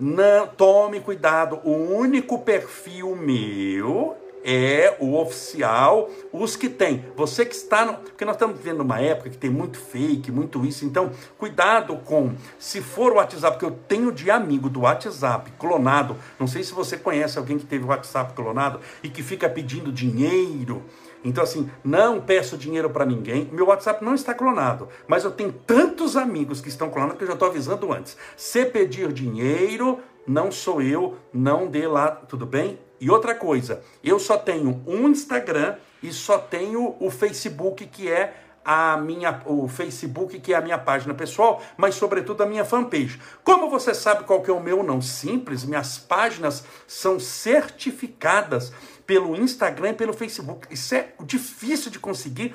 Não, 0.00 0.48
tome 0.48 0.98
cuidado. 0.98 1.60
O 1.62 1.70
único 1.70 2.40
perfil 2.40 3.14
meu 3.14 4.19
é 4.44 4.96
o 4.98 5.18
oficial, 5.18 6.10
os 6.32 6.56
que 6.56 6.68
tem. 6.68 7.04
Você 7.16 7.44
que 7.44 7.54
está 7.54 7.84
no. 7.84 7.94
Porque 7.94 8.24
nós 8.24 8.36
estamos 8.36 8.56
vivendo 8.56 8.80
uma 8.80 9.00
época 9.00 9.30
que 9.30 9.38
tem 9.38 9.50
muito 9.50 9.78
fake, 9.78 10.30
muito 10.30 10.64
isso. 10.64 10.84
Então, 10.84 11.10
cuidado 11.38 11.96
com. 12.04 12.32
Se 12.58 12.80
for 12.80 13.12
o 13.12 13.16
WhatsApp, 13.16 13.58
porque 13.58 13.66
eu 13.66 13.78
tenho 13.86 14.12
de 14.12 14.30
amigo 14.30 14.68
do 14.68 14.80
WhatsApp 14.80 15.50
clonado. 15.58 16.16
Não 16.38 16.46
sei 16.46 16.62
se 16.62 16.72
você 16.72 16.96
conhece 16.96 17.38
alguém 17.38 17.58
que 17.58 17.66
teve 17.66 17.84
o 17.84 17.88
WhatsApp 17.88 18.32
clonado 18.34 18.80
e 19.02 19.08
que 19.08 19.22
fica 19.22 19.48
pedindo 19.48 19.92
dinheiro. 19.92 20.82
Então, 21.22 21.44
assim, 21.44 21.70
não 21.84 22.20
peço 22.20 22.56
dinheiro 22.56 22.88
para 22.88 23.04
ninguém. 23.04 23.48
Meu 23.52 23.66
WhatsApp 23.66 24.04
não 24.04 24.14
está 24.14 24.32
clonado, 24.32 24.88
mas 25.06 25.24
eu 25.24 25.30
tenho 25.30 25.52
tantos 25.52 26.16
amigos 26.16 26.60
que 26.60 26.68
estão 26.68 26.88
clonados 26.88 27.18
que 27.18 27.24
eu 27.24 27.28
já 27.28 27.34
estou 27.34 27.48
avisando 27.48 27.92
antes. 27.92 28.16
Se 28.36 28.64
pedir 28.64 29.12
dinheiro, 29.12 29.98
não 30.26 30.50
sou 30.50 30.80
eu, 30.80 31.16
não 31.32 31.66
dê 31.66 31.86
lá, 31.86 32.10
tudo 32.10 32.46
bem? 32.46 32.78
E 33.00 33.10
outra 33.10 33.34
coisa, 33.34 33.82
eu 34.04 34.18
só 34.18 34.36
tenho 34.36 34.82
um 34.86 35.08
Instagram 35.08 35.76
e 36.02 36.12
só 36.12 36.38
tenho 36.38 36.96
o 37.00 37.10
Facebook, 37.10 37.86
que 37.86 38.10
é 38.10 38.34
a 38.64 38.96
minha, 38.98 39.42
o 39.46 39.68
Facebook, 39.68 40.38
que 40.38 40.52
é 40.52 40.56
a 40.56 40.60
minha 40.60 40.78
página 40.78 41.14
pessoal, 41.14 41.62
mas 41.76 41.94
sobretudo 41.94 42.42
a 42.42 42.46
minha 42.46 42.64
fanpage. 42.64 43.20
Como 43.42 43.70
você 43.70 43.94
sabe 43.94 44.24
qual 44.24 44.42
que 44.42 44.50
é 44.50 44.54
o 44.54 44.60
meu 44.60 44.82
não 44.82 45.00
simples, 45.00 45.64
minhas 45.64 45.98
páginas 45.98 46.64
são 46.86 47.18
certificadas 47.18 48.72
pelo 49.06 49.34
Instagram 49.34 49.90
e 49.90 49.94
pelo 49.94 50.12
Facebook. 50.12 50.68
Isso 50.70 50.94
é 50.94 51.08
difícil 51.24 51.90
de 51.90 51.98
conseguir. 51.98 52.54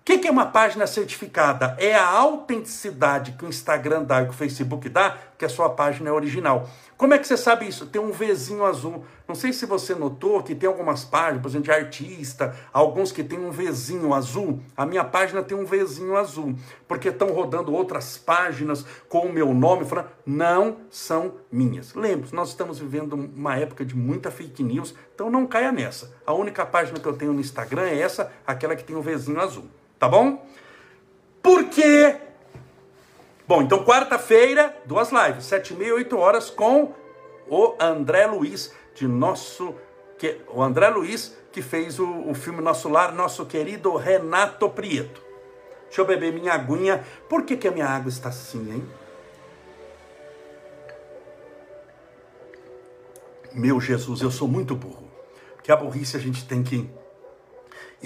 O 0.00 0.04
que 0.04 0.28
é 0.28 0.30
uma 0.30 0.46
página 0.46 0.86
certificada? 0.86 1.74
É 1.80 1.96
a 1.96 2.06
autenticidade 2.06 3.32
que 3.32 3.44
o 3.44 3.48
Instagram 3.48 4.04
dá 4.04 4.22
e 4.22 4.26
que 4.26 4.30
o 4.30 4.34
Facebook 4.34 4.88
dá 4.88 5.18
que 5.38 5.44
a 5.44 5.48
sua 5.48 5.70
página 5.70 6.10
é 6.10 6.12
original. 6.12 6.68
Como 6.96 7.12
é 7.12 7.18
que 7.18 7.26
você 7.26 7.36
sabe 7.36 7.68
isso? 7.68 7.86
Tem 7.86 8.00
um 8.00 8.10
Vzinho 8.10 8.64
azul. 8.64 9.04
Não 9.28 9.34
sei 9.34 9.52
se 9.52 9.66
você 9.66 9.94
notou 9.94 10.42
que 10.42 10.54
tem 10.54 10.66
algumas 10.66 11.04
páginas, 11.04 11.42
por 11.42 11.48
exemplo, 11.48 11.64
de 11.64 11.70
artista, 11.70 12.56
alguns 12.72 13.12
que 13.12 13.22
tem 13.22 13.38
um 13.38 13.50
Vzinho 13.50 14.14
azul. 14.14 14.60
A 14.74 14.86
minha 14.86 15.04
página 15.04 15.42
tem 15.42 15.56
um 15.56 15.66
Vzinho 15.66 16.16
azul, 16.16 16.54
porque 16.88 17.08
estão 17.08 17.28
rodando 17.28 17.74
outras 17.74 18.16
páginas 18.16 18.86
com 19.08 19.26
o 19.26 19.32
meu 19.32 19.52
nome, 19.52 19.84
falando, 19.84 20.08
não 20.24 20.78
são 20.90 21.34
minhas. 21.52 21.94
Lembre-se, 21.94 22.34
nós 22.34 22.48
estamos 22.48 22.78
vivendo 22.78 23.12
uma 23.12 23.56
época 23.56 23.84
de 23.84 23.94
muita 23.94 24.30
fake 24.30 24.62
news, 24.62 24.94
então 25.14 25.28
não 25.28 25.46
caia 25.46 25.70
nessa. 25.70 26.14
A 26.26 26.32
única 26.32 26.64
página 26.64 26.98
que 26.98 27.06
eu 27.06 27.16
tenho 27.16 27.32
no 27.32 27.40
Instagram 27.40 27.82
é 27.82 28.00
essa, 28.00 28.32
aquela 28.46 28.74
que 28.74 28.84
tem 28.84 28.96
o 28.96 29.00
um 29.00 29.02
Vzinho 29.02 29.40
azul. 29.40 29.66
Tá 29.98 30.08
bom? 30.08 30.46
Por 31.42 31.64
quê? 31.64 32.16
Bom, 33.48 33.62
então 33.62 33.84
quarta-feira, 33.84 34.76
duas 34.84 35.12
lives, 35.12 35.44
sete 35.44 35.72
e 35.72 35.76
meia, 35.76 35.94
oito 35.94 36.18
horas, 36.18 36.50
com 36.50 36.92
o 37.48 37.76
André 37.78 38.26
Luiz, 38.26 38.72
de 38.92 39.06
nosso. 39.06 39.74
Que, 40.18 40.40
o 40.48 40.60
André 40.60 40.88
Luiz, 40.88 41.36
que 41.52 41.62
fez 41.62 42.00
o, 42.00 42.28
o 42.28 42.34
filme 42.34 42.60
Nosso 42.60 42.88
Lar, 42.88 43.12
nosso 43.12 43.46
querido 43.46 43.94
Renato 43.94 44.68
Prieto. 44.68 45.22
Deixa 45.84 46.00
eu 46.00 46.04
beber 46.04 46.32
minha 46.32 46.54
aguinha. 46.54 47.04
Por 47.28 47.44
que, 47.44 47.56
que 47.56 47.68
a 47.68 47.70
minha 47.70 47.86
água 47.86 48.08
está 48.08 48.30
assim, 48.30 48.72
hein? 48.72 48.88
Meu 53.52 53.80
Jesus, 53.80 54.22
eu 54.22 54.30
sou 54.30 54.48
muito 54.48 54.74
burro. 54.74 55.08
Que 55.62 55.70
a 55.70 55.76
burrice 55.76 56.16
a 56.16 56.20
gente 56.20 56.46
tem 56.46 56.64
que 56.64 56.90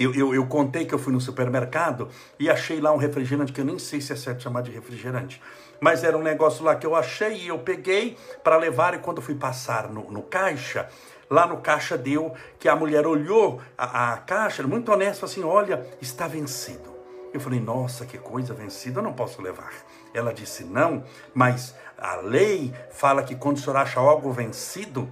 eu, 0.03 0.13
eu, 0.13 0.33
eu, 0.33 0.45
contei 0.45 0.85
que 0.85 0.93
eu 0.93 0.99
fui 0.99 1.11
no 1.13 1.21
supermercado 1.21 2.09
e 2.39 2.49
achei 2.49 2.79
lá 2.79 2.91
um 2.91 2.97
refrigerante 2.97 3.51
que 3.51 3.61
eu 3.61 3.65
nem 3.65 3.77
sei 3.77 4.01
se 4.01 4.13
é 4.13 4.15
certo 4.15 4.43
chamar 4.43 4.61
de 4.61 4.71
refrigerante. 4.71 5.41
Mas 5.79 6.03
era 6.03 6.17
um 6.17 6.21
negócio 6.21 6.63
lá 6.63 6.75
que 6.75 6.85
eu 6.85 6.95
achei 6.95 7.37
e 7.37 7.47
eu 7.47 7.59
peguei 7.59 8.17
para 8.43 8.57
levar. 8.57 8.93
E 8.93 8.99
quando 8.99 9.21
fui 9.21 9.35
passar 9.35 9.89
no, 9.89 10.11
no 10.11 10.21
caixa, 10.21 10.87
lá 11.29 11.47
no 11.47 11.57
caixa 11.57 11.97
deu 11.97 12.33
que 12.59 12.69
a 12.69 12.75
mulher 12.75 13.07
olhou 13.07 13.61
a, 13.77 14.13
a 14.13 14.17
caixa, 14.17 14.61
muito 14.63 14.91
honesta, 14.91 15.25
assim: 15.25 15.43
olha, 15.43 15.85
está 16.01 16.27
vencido. 16.27 16.91
Eu 17.33 17.39
falei, 17.39 17.59
nossa, 17.59 18.05
que 18.05 18.17
coisa 18.17 18.53
vencida, 18.53 18.99
eu 18.99 19.03
não 19.03 19.13
posso 19.13 19.41
levar. 19.41 19.71
Ela 20.13 20.33
disse, 20.33 20.65
não, 20.65 21.03
mas 21.33 21.73
a 21.97 22.17
lei 22.17 22.73
fala 22.91 23.23
que 23.23 23.35
quando 23.35 23.57
o 23.57 23.59
senhor 23.59 23.77
acha 23.77 23.99
algo 23.99 24.31
vencido, 24.31 25.09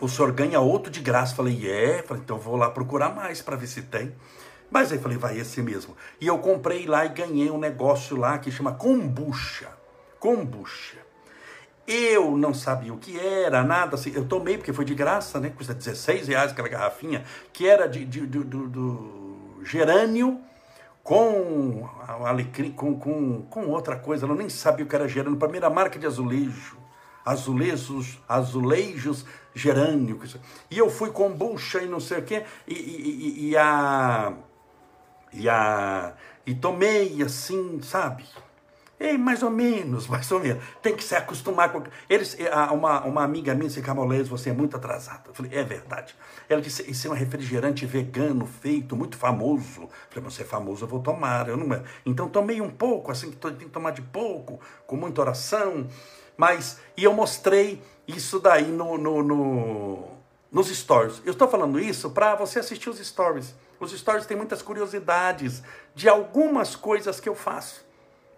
o 0.00 0.08
senhor 0.08 0.32
ganha 0.32 0.60
outro 0.60 0.90
de 0.90 1.00
graça. 1.00 1.34
Falei, 1.34 1.70
é, 1.70 2.02
falei, 2.02 2.22
então 2.22 2.38
vou 2.38 2.56
lá 2.56 2.70
procurar 2.70 3.14
mais 3.14 3.42
para 3.42 3.56
ver 3.56 3.66
se 3.66 3.82
tem. 3.82 4.14
Mas 4.70 4.92
aí 4.92 4.98
falei, 4.98 5.16
vai 5.16 5.38
esse 5.38 5.62
mesmo. 5.62 5.96
E 6.20 6.26
eu 6.26 6.38
comprei 6.38 6.86
lá 6.86 7.04
e 7.04 7.08
ganhei 7.08 7.50
um 7.50 7.58
negócio 7.58 8.16
lá 8.16 8.38
que 8.38 8.50
chama 8.50 8.72
kombucha. 8.72 9.68
Kombucha. 10.18 10.98
Eu 11.86 12.36
não 12.36 12.52
sabia 12.52 12.92
o 12.92 12.98
que 12.98 13.18
era, 13.18 13.62
nada 13.62 13.94
assim. 13.94 14.12
Eu 14.14 14.26
tomei 14.26 14.58
porque 14.58 14.74
foi 14.74 14.84
de 14.84 14.94
graça, 14.94 15.40
né? 15.40 15.50
Custa 15.56 15.72
16 15.72 16.28
reais 16.28 16.52
aquela 16.52 16.68
garrafinha, 16.68 17.24
que 17.50 17.66
era 17.66 17.86
de, 17.86 18.04
de, 18.04 18.26
de 18.26 18.44
do, 18.44 18.68
do 18.68 19.60
gerânio 19.64 20.38
com 21.02 21.88
alecrim, 22.26 22.72
com, 22.72 22.98
com, 22.98 23.40
com 23.42 23.66
outra 23.68 23.96
coisa. 23.96 24.26
Eu 24.26 24.34
nem 24.34 24.50
sabia 24.50 24.84
o 24.84 24.88
que 24.88 24.94
era 24.94 25.08
gerânio. 25.08 25.38
Primeira 25.38 25.70
marca 25.70 25.98
de 25.98 26.06
azulejo 26.06 26.76
azulejos, 27.28 28.18
azulejos 28.28 29.24
gerânio. 29.54 30.20
E 30.70 30.78
eu 30.78 30.90
fui 30.90 31.10
com 31.10 31.30
bucha 31.30 31.82
e 31.82 31.88
não 31.88 32.00
sei 32.00 32.18
o 32.18 32.22
quê, 32.22 32.44
e, 32.66 32.74
e, 32.74 33.48
e, 33.50 33.56
a. 33.56 34.32
E 35.32 35.48
a. 35.48 36.14
E 36.46 36.54
tomei 36.54 37.22
assim, 37.22 37.80
sabe? 37.82 38.24
Ei, 39.00 39.16
mais 39.16 39.44
ou 39.44 39.50
menos, 39.50 40.08
mais 40.08 40.30
ou 40.32 40.40
menos. 40.40 40.62
Tem 40.82 40.96
que 40.96 41.04
se 41.04 41.14
acostumar 41.14 41.70
com. 41.70 41.82
Eles, 42.08 42.36
uma, 42.72 43.04
uma 43.04 43.22
amiga 43.22 43.54
minha 43.54 43.68
disse, 43.68 43.82
Camolés, 43.82 44.26
você 44.28 44.50
é 44.50 44.52
muito 44.52 44.76
atrasado. 44.76 45.28
Eu 45.28 45.34
falei, 45.34 45.52
é 45.54 45.62
verdade. 45.62 46.16
Ela 46.48 46.62
disse, 46.62 46.90
isso 46.90 47.06
é 47.06 47.10
um 47.10 47.14
refrigerante 47.14 47.84
vegano 47.84 48.46
feito, 48.46 48.96
muito 48.96 49.16
famoso. 49.16 49.82
Eu 49.82 49.90
falei, 50.08 50.30
você 50.30 50.42
é 50.42 50.46
famoso, 50.46 50.84
eu 50.84 50.88
vou 50.88 51.00
tomar. 51.00 51.48
Eu 51.48 51.56
não... 51.56 51.82
Então 52.06 52.28
tomei 52.28 52.60
um 52.60 52.70
pouco, 52.70 53.12
assim, 53.12 53.30
que 53.30 53.36
tem 53.36 53.54
que 53.54 53.66
tomar 53.66 53.90
de 53.90 54.02
pouco, 54.02 54.58
com 54.86 54.96
muita 54.96 55.20
oração. 55.20 55.86
Mas, 56.38 56.78
e 56.96 57.02
eu 57.02 57.12
mostrei 57.12 57.82
isso 58.06 58.38
daí 58.38 58.66
no, 58.66 58.96
no, 58.96 59.22
no 59.24 60.04
nos 60.52 60.68
stories. 60.68 61.20
Eu 61.26 61.32
estou 61.32 61.48
falando 61.48 61.80
isso 61.80 62.10
para 62.10 62.36
você 62.36 62.60
assistir 62.60 62.88
os 62.88 63.04
stories. 63.04 63.56
Os 63.80 63.90
stories 63.90 64.24
têm 64.24 64.36
muitas 64.36 64.62
curiosidades 64.62 65.64
de 65.96 66.08
algumas 66.08 66.76
coisas 66.76 67.18
que 67.18 67.28
eu 67.28 67.34
faço. 67.34 67.86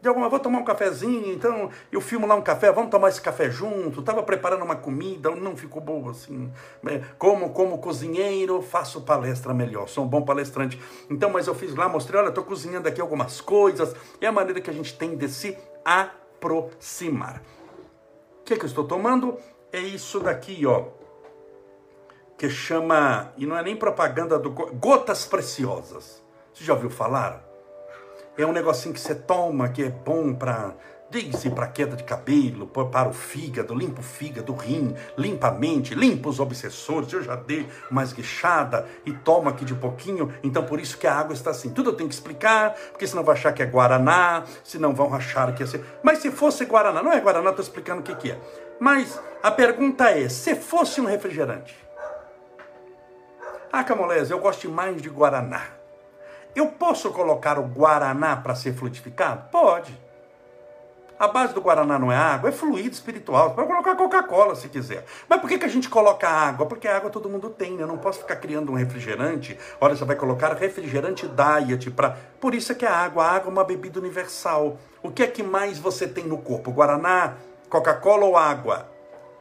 De 0.00 0.09
alguma, 0.09 0.30
vou 0.30 0.40
tomar 0.40 0.61
um 0.61 0.64
cafezinho, 0.64 1.30
então 1.30 1.69
eu 1.92 2.00
filmo 2.00 2.26
lá 2.26 2.35
um 2.35 2.40
café, 2.40 2.73
vamos 2.73 2.90
tomar 2.90 3.11
esse 3.11 3.21
café 3.21 3.50
junto. 3.50 4.00
Estava 4.00 4.23
preparando 4.23 4.64
uma 4.64 4.76
comida, 4.76 5.30
não 5.33 5.54
ficou 5.54 5.83
boa 5.83 6.12
assim. 6.12 6.50
É, 6.87 7.02
como, 7.19 7.50
como 7.50 7.76
cozinheiro, 7.76 8.62
faço 8.62 9.02
palestra 9.02 9.52
melhor, 9.52 9.90
sou 9.90 10.04
um 10.04 10.09
bom 10.09 10.23
palestrante. 10.23 10.80
Então, 11.11 11.28
mas 11.28 11.47
eu 11.47 11.54
fiz 11.54 11.75
lá, 11.75 11.87
mostrei, 11.87 12.19
olha, 12.19 12.30
estou 12.30 12.45
cozinhando 12.45 12.88
aqui 12.88 12.99
algumas 12.99 13.42
coisas. 13.42 13.95
É 14.23 14.26
a 14.26 14.33
maneira 14.33 14.62
que 14.62 14.71
a 14.71 14.73
gente 14.73 14.97
tem 14.97 15.14
de 15.14 15.28
se 15.28 15.54
aproximar 15.85 17.42
que, 18.50 18.57
que 18.57 18.64
eu 18.64 18.69
estou 18.69 18.85
tomando? 18.85 19.38
É 19.73 19.78
isso 19.78 20.19
daqui, 20.19 20.66
ó. 20.66 20.87
Que 22.37 22.50
chama, 22.50 23.33
e 23.37 23.47
não 23.47 23.57
é 23.57 23.62
nem 23.62 23.76
propaganda 23.76 24.38
do 24.38 24.50
Gotas 24.50 25.25
Preciosas. 25.25 26.21
Você 26.52 26.64
já 26.64 26.73
ouviu 26.73 26.90
falar? 26.90 27.45
É 28.37 28.45
um 28.45 28.52
negocinho 28.52 28.95
que 28.95 29.00
você 29.00 29.14
toma 29.14 29.69
que 29.69 29.85
é 29.85 29.88
bom 29.88 30.35
para 30.35 30.75
Diz 31.11 31.43
para 31.49 31.67
queda 31.67 31.97
de 31.97 32.05
cabelo, 32.05 32.69
para 32.69 33.09
o 33.09 33.12
fígado, 33.12 33.75
limpa 33.75 34.00
o 34.00 34.05
fígado, 34.05 34.52
o 34.52 34.57
rim, 34.57 34.95
limpa 35.19 35.49
a 35.49 35.50
mente, 35.50 35.93
limpa 35.93 36.29
os 36.29 36.38
obsessores. 36.38 37.12
Eu 37.12 37.21
já 37.21 37.35
dei 37.35 37.69
uma 37.90 38.05
esguichada 38.05 38.87
e 39.05 39.12
toma 39.12 39.50
aqui 39.50 39.64
de 39.64 39.75
pouquinho. 39.75 40.33
Então 40.40 40.64
por 40.64 40.79
isso 40.79 40.97
que 40.97 41.09
a 41.09 41.14
água 41.17 41.35
está 41.35 41.50
assim. 41.50 41.71
Tudo 41.71 41.90
eu 41.90 41.97
tenho 41.97 42.09
que 42.09 42.14
explicar, 42.14 42.75
porque 42.93 43.09
senão 43.09 43.25
vai 43.25 43.35
achar 43.35 43.52
que 43.52 43.61
é 43.61 43.67
Guaraná, 43.67 44.45
senão 44.62 44.95
vão 44.95 45.12
achar 45.12 45.52
que 45.52 45.64
é. 45.64 45.67
Mas 46.00 46.21
se 46.21 46.31
fosse 46.31 46.64
Guaraná, 46.64 47.02
não 47.02 47.12
é 47.12 47.21
Guaraná, 47.21 47.50
estou 47.50 47.64
explicando 47.64 48.02
o 48.02 48.05
que, 48.05 48.14
que 48.14 48.31
é. 48.31 48.38
Mas 48.79 49.21
a 49.43 49.50
pergunta 49.50 50.11
é: 50.11 50.29
se 50.29 50.55
fosse 50.55 51.00
um 51.00 51.07
refrigerante? 51.07 51.76
Ah, 53.73 53.83
Camolés, 53.83 54.31
eu 54.31 54.38
gosto 54.38 54.71
mais 54.71 55.02
de 55.02 55.09
Guaraná. 55.09 55.62
Eu 56.55 56.69
posso 56.69 57.11
colocar 57.11 57.59
o 57.59 57.64
Guaraná 57.64 58.37
para 58.37 58.55
ser 58.55 58.75
fluidificado? 58.75 59.50
Pode. 59.50 60.10
A 61.21 61.29
base 61.29 61.53
do 61.53 61.61
Guaraná 61.61 61.99
não 61.99 62.11
é 62.11 62.17
água, 62.17 62.49
é 62.49 62.53
fluido 62.53 62.95
espiritual. 62.95 63.50
Você 63.50 63.57
pode 63.57 63.69
colocar 63.69 63.95
Coca-Cola 63.95 64.55
se 64.55 64.71
quiser. 64.71 65.05
Mas 65.29 65.39
por 65.39 65.50
que, 65.50 65.59
que 65.59 65.67
a 65.67 65.69
gente 65.69 65.87
coloca 65.87 66.27
água? 66.27 66.65
Porque 66.65 66.89
a 66.89 66.97
água 66.97 67.11
todo 67.11 67.29
mundo 67.29 67.50
tem. 67.50 67.77
Né? 67.77 67.83
Eu 67.83 67.87
não 67.87 67.99
posso 67.99 68.21
ficar 68.21 68.37
criando 68.37 68.73
um 68.73 68.75
refrigerante. 68.75 69.59
Olha, 69.79 69.95
você 69.95 70.03
vai 70.07 70.17
colocar 70.17 70.55
refrigerante 70.55 71.29
diet 71.29 71.91
para. 71.91 72.17
Por 72.41 72.55
isso 72.55 72.73
é 72.73 72.75
que 72.75 72.87
a 72.87 72.97
água, 72.97 73.23
a 73.23 73.33
água 73.33 73.50
é 73.50 73.53
uma 73.53 73.65
bebida 73.65 74.00
universal. 74.00 74.79
O 75.03 75.11
que 75.11 75.23
é 75.23 75.27
que 75.27 75.43
mais 75.43 75.79
você 75.79 76.09
tem 76.09 76.25
no 76.25 76.39
corpo? 76.39 76.73
Guaraná, 76.73 77.35
Coca-Cola 77.69 78.25
ou 78.25 78.35
água? 78.35 78.89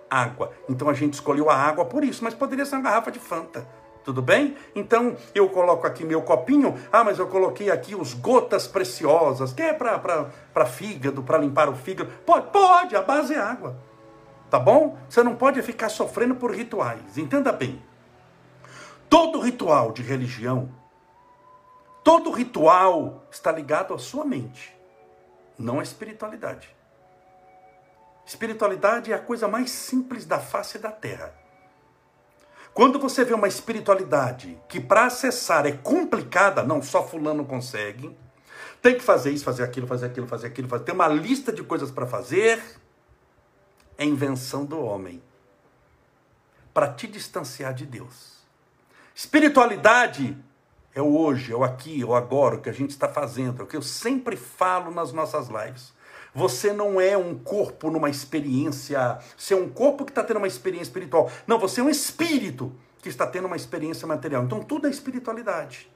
Água. 0.09 0.51
Então 0.67 0.89
a 0.89 0.93
gente 0.93 1.13
escolheu 1.13 1.49
a 1.49 1.55
água 1.55 1.85
por 1.85 2.03
isso, 2.03 2.25
mas 2.25 2.33
poderia 2.33 2.65
ser 2.65 2.75
uma 2.75 2.83
garrafa 2.83 3.09
de 3.09 3.19
Fanta. 3.19 3.65
Tudo 4.03 4.21
bem? 4.21 4.57
Então 4.73 5.15
eu 5.35 5.49
coloco 5.49 5.85
aqui 5.85 6.03
meu 6.03 6.21
copinho. 6.21 6.77
Ah, 6.91 7.03
mas 7.03 7.19
eu 7.19 7.27
coloquei 7.27 7.69
aqui 7.69 7.95
os 7.95 8.13
gotas 8.13 8.67
preciosas, 8.67 9.53
que 9.53 9.61
é 9.61 9.73
para 9.73 10.65
fígado, 10.65 11.21
para 11.21 11.37
limpar 11.37 11.69
o 11.69 11.75
fígado. 11.75 12.11
Pode, 12.25 12.49
pode, 12.51 12.95
a 12.95 13.01
base 13.01 13.33
é 13.33 13.39
água. 13.39 13.77
Tá 14.49 14.57
bom? 14.57 14.97
Você 15.07 15.21
não 15.21 15.35
pode 15.35 15.61
ficar 15.61 15.89
sofrendo 15.89 16.35
por 16.35 16.55
rituais. 16.55 17.17
Entenda 17.17 17.51
bem. 17.51 17.81
Todo 19.09 19.39
ritual 19.39 19.91
de 19.91 20.03
religião, 20.03 20.69
todo 22.03 22.31
ritual 22.31 23.27
está 23.31 23.51
ligado 23.51 23.93
à 23.93 23.97
sua 23.97 24.23
mente, 24.23 24.75
não 25.57 25.79
à 25.79 25.83
espiritualidade. 25.83 26.69
Espiritualidade 28.23 29.11
é 29.11 29.15
a 29.15 29.19
coisa 29.19 29.47
mais 29.47 29.71
simples 29.71 30.25
da 30.25 30.39
face 30.39 30.77
da 30.77 30.91
terra. 30.91 31.33
Quando 32.73 32.99
você 32.99 33.25
vê 33.25 33.33
uma 33.33 33.47
espiritualidade 33.47 34.57
que 34.67 34.79
para 34.79 35.05
acessar 35.05 35.65
é 35.65 35.71
complicada, 35.71 36.63
não 36.63 36.81
só 36.81 37.05
fulano 37.05 37.45
consegue, 37.45 38.15
tem 38.81 38.95
que 38.95 39.03
fazer 39.03 39.31
isso, 39.31 39.43
fazer 39.43 39.63
aquilo, 39.63 39.87
fazer 39.87 40.05
aquilo, 40.05 40.27
fazer 40.27 40.47
aquilo, 40.47 40.67
fazer, 40.67 40.85
tem 40.85 40.95
uma 40.95 41.07
lista 41.07 41.51
de 41.51 41.63
coisas 41.63 41.91
para 41.91 42.05
fazer, 42.05 42.61
é 43.97 44.05
invenção 44.05 44.63
do 44.63 44.79
homem 44.79 45.21
para 46.73 46.87
te 46.87 47.07
distanciar 47.07 47.73
de 47.73 47.85
Deus. 47.85 48.39
Espiritualidade 49.13 50.37
é 50.95 51.01
o 51.01 51.17
hoje, 51.17 51.51
é 51.51 51.55
o 51.55 51.63
aqui, 51.63 52.01
é 52.01 52.05
o 52.05 52.15
agora, 52.15 52.55
o 52.55 52.61
que 52.61 52.69
a 52.69 52.73
gente 52.73 52.91
está 52.91 53.09
fazendo, 53.09 53.61
é 53.61 53.63
o 53.63 53.67
que 53.67 53.75
eu 53.75 53.81
sempre 53.81 54.37
falo 54.37 54.91
nas 54.91 55.11
nossas 55.11 55.49
lives. 55.49 55.93
Você 56.39 56.71
não 56.71 57.01
é 57.01 57.17
um 57.17 57.37
corpo 57.37 57.91
numa 57.91 58.09
experiência. 58.09 59.19
Você 59.35 59.53
é 59.53 59.57
um 59.57 59.67
corpo 59.67 60.05
que 60.05 60.11
está 60.11 60.23
tendo 60.23 60.37
uma 60.37 60.47
experiência 60.47 60.85
espiritual. 60.85 61.29
Não, 61.45 61.59
você 61.59 61.81
é 61.81 61.83
um 61.83 61.89
espírito 61.89 62.71
que 63.01 63.09
está 63.09 63.27
tendo 63.27 63.45
uma 63.45 63.57
experiência 63.57 64.07
material. 64.07 64.45
Então 64.45 64.63
tudo 64.63 64.87
é 64.87 64.89
espiritualidade. 64.89 65.91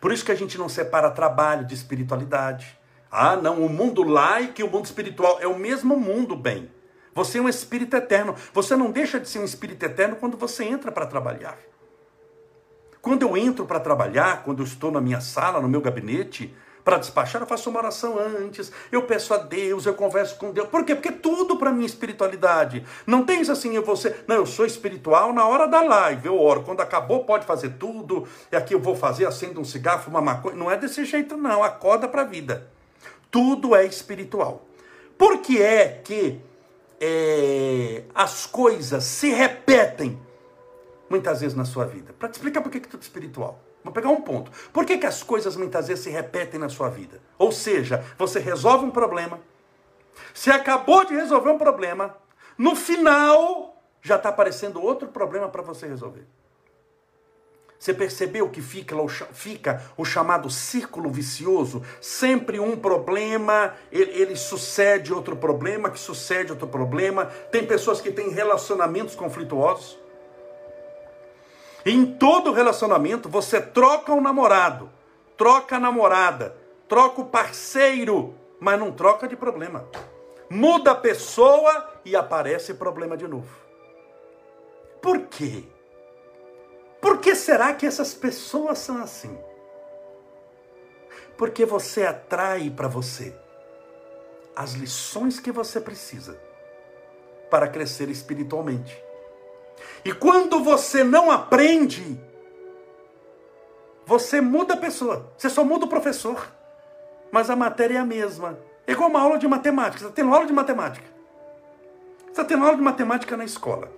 Por 0.00 0.12
isso 0.12 0.24
que 0.24 0.32
a 0.32 0.34
gente 0.34 0.58
não 0.58 0.68
separa 0.68 1.08
trabalho 1.08 1.64
de 1.64 1.72
espiritualidade. 1.72 2.76
Ah, 3.08 3.36
não, 3.36 3.64
o 3.64 3.68
mundo 3.68 4.02
laico 4.02 4.60
e 4.60 4.64
o 4.64 4.68
mundo 4.68 4.86
espiritual 4.86 5.38
é 5.40 5.46
o 5.46 5.56
mesmo 5.56 5.96
mundo, 5.96 6.34
bem. 6.34 6.68
Você 7.14 7.38
é 7.38 7.42
um 7.42 7.48
espírito 7.48 7.94
eterno. 7.94 8.34
Você 8.52 8.74
não 8.74 8.90
deixa 8.90 9.20
de 9.20 9.28
ser 9.28 9.38
um 9.38 9.44
espírito 9.44 9.84
eterno 9.84 10.16
quando 10.16 10.36
você 10.36 10.64
entra 10.64 10.90
para 10.90 11.06
trabalhar. 11.06 11.56
Quando 13.00 13.22
eu 13.22 13.36
entro 13.36 13.66
para 13.66 13.78
trabalhar, 13.78 14.42
quando 14.42 14.62
eu 14.62 14.66
estou 14.66 14.90
na 14.90 15.00
minha 15.00 15.20
sala, 15.20 15.60
no 15.60 15.68
meu 15.68 15.80
gabinete, 15.80 16.52
para 16.84 16.98
despachar, 16.98 17.40
eu 17.40 17.46
faço 17.46 17.70
uma 17.70 17.78
oração 17.78 18.18
antes, 18.18 18.72
eu 18.90 19.02
peço 19.02 19.32
a 19.32 19.38
Deus, 19.38 19.86
eu 19.86 19.94
converso 19.94 20.36
com 20.36 20.50
Deus. 20.50 20.68
Por 20.68 20.84
quê? 20.84 20.94
Porque 20.94 21.10
é 21.10 21.12
tudo 21.12 21.56
para 21.56 21.70
mim 21.70 21.84
é 21.84 21.86
espiritualidade. 21.86 22.84
Não 23.06 23.24
tem 23.24 23.40
isso 23.40 23.52
assim, 23.52 23.74
eu 23.74 23.96
ser. 23.96 24.24
Não, 24.26 24.36
eu 24.36 24.46
sou 24.46 24.66
espiritual 24.66 25.32
na 25.32 25.46
hora 25.46 25.68
da 25.68 25.80
live, 25.80 26.26
eu 26.26 26.40
oro. 26.40 26.62
Quando 26.62 26.80
acabou, 26.80 27.24
pode 27.24 27.46
fazer 27.46 27.70
tudo. 27.78 28.26
E 28.50 28.56
aqui 28.56 28.74
eu 28.74 28.80
vou 28.80 28.96
fazer, 28.96 29.26
acendo 29.26 29.60
um 29.60 29.64
cigarro, 29.64 30.04
uma 30.08 30.20
maconha. 30.20 30.56
Não 30.56 30.70
é 30.70 30.76
desse 30.76 31.04
jeito, 31.04 31.36
não. 31.36 31.62
Acorda 31.62 32.08
para 32.08 32.22
a 32.22 32.26
vida. 32.26 32.66
Tudo 33.30 33.76
é 33.76 33.86
espiritual. 33.86 34.66
Por 35.16 35.38
que 35.38 35.62
é 35.62 36.00
que 36.02 36.40
é, 37.00 38.02
as 38.12 38.44
coisas 38.44 39.04
se 39.04 39.30
repetem 39.30 40.18
muitas 41.08 41.40
vezes 41.40 41.56
na 41.56 41.64
sua 41.64 41.84
vida? 41.84 42.12
Para 42.18 42.28
te 42.28 42.34
explicar 42.34 42.60
por 42.60 42.70
que 42.70 42.78
é 42.78 42.80
tudo 42.80 43.02
espiritual. 43.02 43.60
Vou 43.82 43.92
pegar 43.92 44.10
um 44.10 44.20
ponto. 44.20 44.50
Por 44.72 44.84
que, 44.84 44.98
que 44.98 45.06
as 45.06 45.22
coisas 45.22 45.56
muitas 45.56 45.88
vezes 45.88 46.04
se 46.04 46.10
repetem 46.10 46.60
na 46.60 46.68
sua 46.68 46.88
vida? 46.88 47.20
Ou 47.38 47.50
seja, 47.50 48.04
você 48.16 48.38
resolve 48.38 48.84
um 48.84 48.90
problema, 48.90 49.40
você 50.32 50.50
acabou 50.50 51.04
de 51.04 51.14
resolver 51.14 51.50
um 51.50 51.58
problema, 51.58 52.16
no 52.56 52.76
final 52.76 53.82
já 54.00 54.16
está 54.16 54.28
aparecendo 54.28 54.82
outro 54.82 55.08
problema 55.08 55.48
para 55.48 55.62
você 55.62 55.86
resolver. 55.86 56.26
Você 57.82 57.92
percebeu 57.92 58.48
que 58.48 58.62
fica, 58.62 58.96
fica 59.32 59.82
o 59.96 60.04
chamado 60.04 60.48
círculo 60.48 61.10
vicioso? 61.10 61.82
Sempre 62.00 62.60
um 62.60 62.76
problema, 62.76 63.74
ele, 63.90 64.12
ele, 64.12 64.36
sucede 64.36 65.12
outro 65.12 65.34
problema, 65.34 65.90
que 65.90 65.98
sucede 65.98 66.52
outro 66.52 66.68
problema. 66.68 67.26
Tem 67.50 67.66
pessoas 67.66 68.00
que 68.00 68.12
têm 68.12 68.30
relacionamentos 68.30 69.16
conflituosos. 69.16 69.98
Em 71.84 72.06
todo 72.06 72.52
relacionamento, 72.52 73.28
você 73.28 73.60
troca 73.60 74.12
o 74.12 74.20
namorado, 74.20 74.90
troca 75.36 75.76
a 75.76 75.80
namorada, 75.80 76.56
troca 76.88 77.20
o 77.20 77.26
parceiro, 77.26 78.34
mas 78.60 78.78
não 78.78 78.92
troca 78.92 79.26
de 79.26 79.36
problema. 79.36 79.88
Muda 80.48 80.92
a 80.92 80.94
pessoa 80.94 81.90
e 82.04 82.14
aparece 82.14 82.74
problema 82.74 83.16
de 83.16 83.26
novo. 83.26 83.56
Por 85.00 85.22
quê? 85.22 85.64
Por 87.00 87.18
que 87.18 87.34
será 87.34 87.74
que 87.74 87.84
essas 87.84 88.14
pessoas 88.14 88.78
são 88.78 89.02
assim? 89.02 89.36
Porque 91.36 91.64
você 91.64 92.06
atrai 92.06 92.70
para 92.70 92.86
você 92.86 93.34
as 94.54 94.74
lições 94.74 95.40
que 95.40 95.50
você 95.50 95.80
precisa 95.80 96.38
para 97.50 97.66
crescer 97.66 98.08
espiritualmente. 98.08 99.02
E 100.04 100.12
quando 100.12 100.62
você 100.62 101.04
não 101.04 101.30
aprende, 101.30 102.20
você 104.04 104.40
muda 104.40 104.74
a 104.74 104.76
pessoa. 104.76 105.32
Você 105.36 105.48
só 105.48 105.64
muda 105.64 105.84
o 105.84 105.88
professor. 105.88 106.50
Mas 107.30 107.48
a 107.48 107.56
matéria 107.56 107.98
é 107.98 108.00
a 108.00 108.04
mesma. 108.04 108.58
É 108.86 108.92
igual 108.92 109.08
uma 109.08 109.20
aula 109.20 109.38
de 109.38 109.46
matemática. 109.46 109.98
Você 109.98 110.04
está 110.06 110.14
tendo 110.14 110.34
aula 110.34 110.46
de 110.46 110.52
matemática. 110.52 111.06
Você 112.24 112.30
está 112.30 112.44
tendo 112.44 112.64
aula 112.64 112.76
de 112.76 112.82
matemática 112.82 113.36
na 113.36 113.44
escola. 113.44 113.90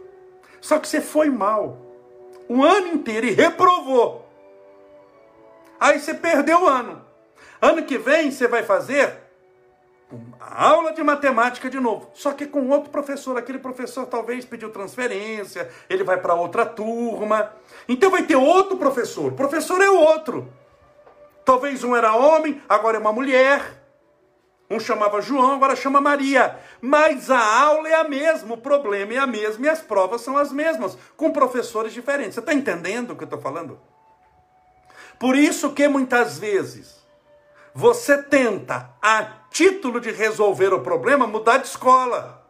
Só 0.61 0.79
que 0.79 0.87
você 0.87 1.01
foi 1.01 1.31
mal. 1.31 1.79
O 2.49 2.63
ano 2.63 2.89
inteiro 2.89 3.27
e 3.27 3.31
reprovou. 3.31 4.29
Aí 5.81 5.99
você 5.99 6.15
perdeu 6.15 6.63
o 6.63 6.69
ano. 6.69 7.05
Ano 7.61 7.83
que 7.85 7.97
vem 7.97 8.31
você 8.31 8.47
vai 8.47 8.63
fazer 8.63 9.24
aula 10.41 10.93
de 10.93 11.03
matemática 11.03 11.71
de 11.71 11.79
novo, 11.81 12.11
só 12.15 12.33
que 12.33 12.47
com 12.47 12.69
outro 12.69 12.91
professor. 12.91 13.37
Aquele 13.37 13.59
professor 13.59 14.07
talvez 14.07 14.45
pediu 14.45 14.71
transferência, 14.71 15.71
ele 15.89 16.05
vai 16.05 16.19
para 16.19 16.35
outra 16.35 16.65
turma. 16.67 17.53
Então 17.89 18.11
vai 18.11 18.23
ter 18.23 18.37
outro 18.37 18.77
professor. 18.77 19.33
O 19.33 19.37
professor 19.37 19.81
é 19.81 19.91
o 19.91 19.99
outro. 19.99 20.53
Talvez 21.45 21.85
um 21.85 21.95
era 21.95 22.15
homem, 22.15 22.63
agora 22.69 22.97
é 22.97 23.01
uma 23.01 23.13
mulher. 23.13 23.83
Um 24.71 24.81
chamava 24.81 25.21
João, 25.21 25.55
agora 25.55 25.77
chama 25.77 26.01
Maria. 26.01 26.59
Mas 26.81 27.31
a 27.31 27.63
aula 27.63 27.89
é 27.89 27.95
a 27.95 28.05
mesma, 28.05 28.55
o 28.55 28.59
problema 28.59 29.13
é 29.13 29.19
a 29.19 29.27
mesma 29.27 29.67
e 29.67 29.69
as 29.69 29.81
provas 29.81 30.23
são 30.23 30.39
as 30.39 30.51
mesmas, 30.51 30.97
com 31.17 31.31
professores 31.31 31.93
diferentes. 31.93 32.35
Você 32.35 32.41
está 32.41 32.55
entendendo 32.55 33.11
o 33.11 33.17
que 33.17 33.25
eu 33.25 33.27
estou 33.27 33.41
falando? 33.41 33.79
Por 35.19 35.37
isso 35.37 35.73
que 35.73 35.87
muitas 35.87 36.39
vezes 36.39 37.05
você 37.75 38.23
tenta, 38.23 38.91
a 39.03 39.44
título 39.55 40.01
de 40.01 40.11
resolver 40.11 40.75
o 40.75 40.81
problema, 40.81 41.29
mudar 41.29 41.59
de 41.59 41.69
escola. 41.69 42.45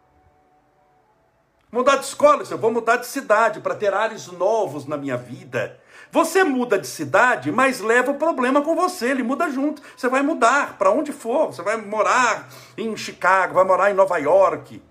Mudar 1.71 1.97
de 1.97 2.07
escola, 2.07 2.43
eu 2.51 2.57
vou 2.57 2.73
mudar 2.73 2.97
de 2.97 3.07
cidade 3.07 3.61
para 3.61 3.75
ter 3.75 3.93
ares 3.93 4.29
novos 4.29 4.87
na 4.87 4.97
minha 4.97 5.15
vida. 5.15 5.79
Você 6.11 6.43
muda 6.43 6.79
de 6.79 6.87
cidade, 6.87 7.53
mas 7.53 7.81
leva 7.81 8.11
o 8.11 8.15
problema 8.15 8.63
com 8.63 8.75
você, 8.75 9.11
ele 9.11 9.23
muda 9.23 9.51
junto. 9.51 9.83
Você 9.95 10.09
vai 10.09 10.23
mudar 10.23 10.79
para 10.79 10.91
onde 10.91 11.13
for, 11.13 11.49
você 11.49 11.61
vai 11.61 11.77
morar 11.77 12.49
em 12.79 12.97
Chicago, 12.97 13.53
vai 13.53 13.65
morar 13.65 13.91
em 13.91 13.95
Nova 13.95 14.17
York, 14.17 14.83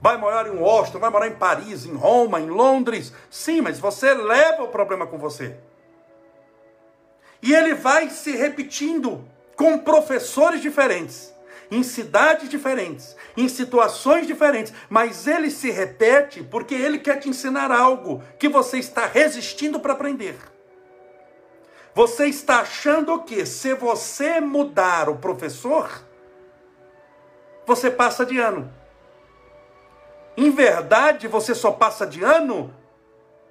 vai 0.00 0.16
morar 0.16 0.48
em 0.48 0.58
Washington, 0.58 0.98
vai 0.98 1.10
morar 1.10 1.28
em 1.28 1.36
Paris, 1.36 1.86
em 1.86 1.94
Roma, 1.94 2.40
em 2.40 2.50
Londres. 2.50 3.12
Sim, 3.30 3.60
mas 3.60 3.78
você 3.78 4.12
leva 4.12 4.64
o 4.64 4.68
problema 4.68 5.06
com 5.06 5.18
você. 5.18 5.56
E 7.40 7.54
ele 7.54 7.74
vai 7.74 8.10
se 8.10 8.32
repetindo 8.32 9.30
com 9.62 9.78
professores 9.78 10.60
diferentes, 10.60 11.32
em 11.70 11.84
cidades 11.84 12.48
diferentes, 12.48 13.16
em 13.36 13.48
situações 13.48 14.26
diferentes, 14.26 14.74
mas 14.90 15.28
ele 15.28 15.52
se 15.52 15.70
repete 15.70 16.42
porque 16.42 16.74
ele 16.74 16.98
quer 16.98 17.20
te 17.20 17.28
ensinar 17.28 17.70
algo 17.70 18.24
que 18.40 18.48
você 18.48 18.80
está 18.80 19.06
resistindo 19.06 19.78
para 19.78 19.92
aprender. 19.92 20.36
Você 21.94 22.26
está 22.26 22.62
achando 22.62 23.22
que 23.22 23.46
se 23.46 23.72
você 23.72 24.40
mudar 24.40 25.08
o 25.08 25.18
professor, 25.18 25.88
você 27.64 27.88
passa 27.88 28.26
de 28.26 28.40
ano. 28.40 28.68
Em 30.36 30.50
verdade, 30.50 31.28
você 31.28 31.54
só 31.54 31.70
passa 31.70 32.04
de 32.04 32.24
ano 32.24 32.74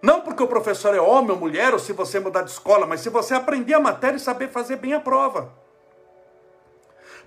não 0.01 0.19
porque 0.19 0.43
o 0.43 0.47
professor 0.47 0.93
é 0.93 0.99
homem 0.99 1.31
ou 1.31 1.37
mulher, 1.37 1.71
ou 1.71 1.79
se 1.79 1.93
você 1.93 2.19
mudar 2.19 2.41
de 2.41 2.51
escola, 2.51 2.85
mas 2.85 2.99
se 2.99 3.09
você 3.09 3.33
aprender 3.33 3.75
a 3.75 3.79
matéria 3.79 4.17
e 4.17 4.19
saber 4.19 4.49
fazer 4.49 4.75
bem 4.75 4.93
a 4.93 4.99
prova. 4.99 5.61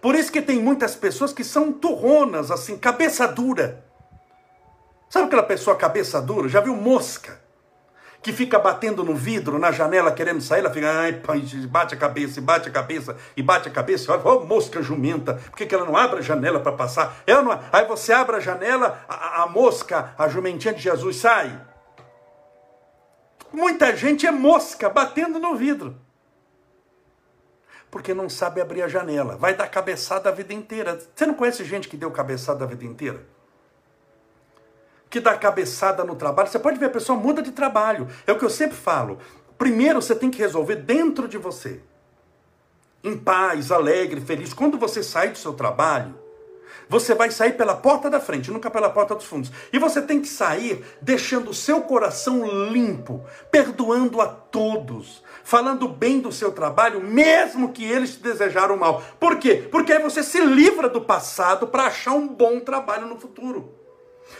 Por 0.04 0.14
isso 0.14 0.30
que 0.30 0.42
tem 0.42 0.60
muitas 0.60 0.94
pessoas 0.94 1.32
que 1.32 1.42
são 1.42 1.72
turronas, 1.72 2.50
assim, 2.50 2.76
cabeça 2.76 3.26
dura. 3.26 3.86
Sabe 5.08 5.24
aquela 5.24 5.42
pessoa 5.42 5.76
cabeça 5.76 6.20
dura? 6.20 6.46
Já 6.46 6.60
viu 6.60 6.76
mosca? 6.76 7.40
Que 8.20 8.30
fica 8.30 8.58
batendo 8.58 9.02
no 9.02 9.14
vidro, 9.14 9.58
na 9.58 9.72
janela, 9.72 10.12
querendo 10.12 10.42
sair, 10.42 10.60
ela 10.60 10.68
fica, 10.68 10.90
ai, 10.90 11.22
bate 11.70 11.94
a 11.94 11.96
cabeça, 11.96 12.38
e 12.38 12.42
bate 12.42 12.68
a 12.68 12.70
cabeça, 12.70 13.16
e 13.34 13.42
bate 13.42 13.68
a 13.70 13.72
cabeça, 13.72 14.12
olha, 14.12 14.44
mosca 14.44 14.82
jumenta, 14.82 15.36
por 15.36 15.56
que, 15.56 15.64
que 15.64 15.74
ela 15.74 15.86
não 15.86 15.96
abre 15.96 16.18
a 16.18 16.22
janela 16.22 16.60
para 16.60 16.72
passar? 16.72 17.22
Ela 17.26 17.40
não... 17.40 17.58
Aí 17.72 17.86
você 17.86 18.12
abre 18.12 18.36
a 18.36 18.40
janela, 18.40 19.02
a, 19.08 19.44
a 19.44 19.46
mosca, 19.46 20.12
a 20.18 20.28
jumentinha 20.28 20.74
de 20.74 20.82
Jesus 20.82 21.16
sai. 21.16 21.58
Muita 23.50 23.96
gente 23.96 24.26
é 24.26 24.30
mosca 24.30 24.90
batendo 24.90 25.38
no 25.38 25.56
vidro 25.56 26.03
porque 27.94 28.12
não 28.12 28.28
sabe 28.28 28.60
abrir 28.60 28.82
a 28.82 28.88
janela. 28.88 29.36
Vai 29.36 29.54
dar 29.54 29.68
cabeçada 29.68 30.28
a 30.28 30.32
vida 30.32 30.52
inteira. 30.52 30.98
Você 31.14 31.24
não 31.26 31.34
conhece 31.34 31.64
gente 31.64 31.88
que 31.88 31.96
deu 31.96 32.10
cabeçada 32.10 32.64
a 32.64 32.66
vida 32.66 32.84
inteira? 32.84 33.24
Que 35.08 35.20
dá 35.20 35.38
cabeçada 35.38 36.02
no 36.02 36.16
trabalho. 36.16 36.48
Você 36.48 36.58
pode 36.58 36.76
ver, 36.76 36.86
a 36.86 36.90
pessoa 36.90 37.16
muda 37.16 37.40
de 37.40 37.52
trabalho. 37.52 38.08
É 38.26 38.32
o 38.32 38.36
que 38.36 38.44
eu 38.44 38.50
sempre 38.50 38.76
falo. 38.76 39.20
Primeiro 39.56 40.02
você 40.02 40.12
tem 40.12 40.28
que 40.28 40.38
resolver 40.38 40.74
dentro 40.74 41.28
de 41.28 41.38
você. 41.38 41.82
Em 43.04 43.16
paz, 43.16 43.70
alegre, 43.70 44.20
feliz. 44.20 44.52
Quando 44.52 44.76
você 44.76 45.00
sai 45.00 45.28
do 45.28 45.38
seu 45.38 45.52
trabalho, 45.52 46.18
você 46.88 47.14
vai 47.14 47.30
sair 47.30 47.52
pela 47.52 47.74
porta 47.74 48.10
da 48.10 48.20
frente, 48.20 48.50
nunca 48.50 48.70
pela 48.70 48.90
porta 48.90 49.14
dos 49.14 49.24
fundos. 49.24 49.50
E 49.72 49.78
você 49.78 50.02
tem 50.02 50.20
que 50.20 50.28
sair 50.28 50.84
deixando 51.00 51.50
o 51.50 51.54
seu 51.54 51.82
coração 51.82 52.46
limpo, 52.70 53.24
perdoando 53.50 54.20
a 54.20 54.26
todos, 54.26 55.22
falando 55.42 55.88
bem 55.88 56.20
do 56.20 56.32
seu 56.32 56.52
trabalho, 56.52 57.00
mesmo 57.00 57.72
que 57.72 57.84
eles 57.84 58.14
te 58.14 58.22
desejaram 58.22 58.76
mal. 58.76 59.02
Por 59.18 59.38
quê? 59.38 59.68
Porque 59.70 59.92
aí 59.92 60.02
você 60.02 60.22
se 60.22 60.40
livra 60.40 60.88
do 60.88 61.00
passado 61.00 61.66
para 61.66 61.86
achar 61.86 62.12
um 62.12 62.28
bom 62.28 62.60
trabalho 62.60 63.06
no 63.06 63.18
futuro. 63.18 63.74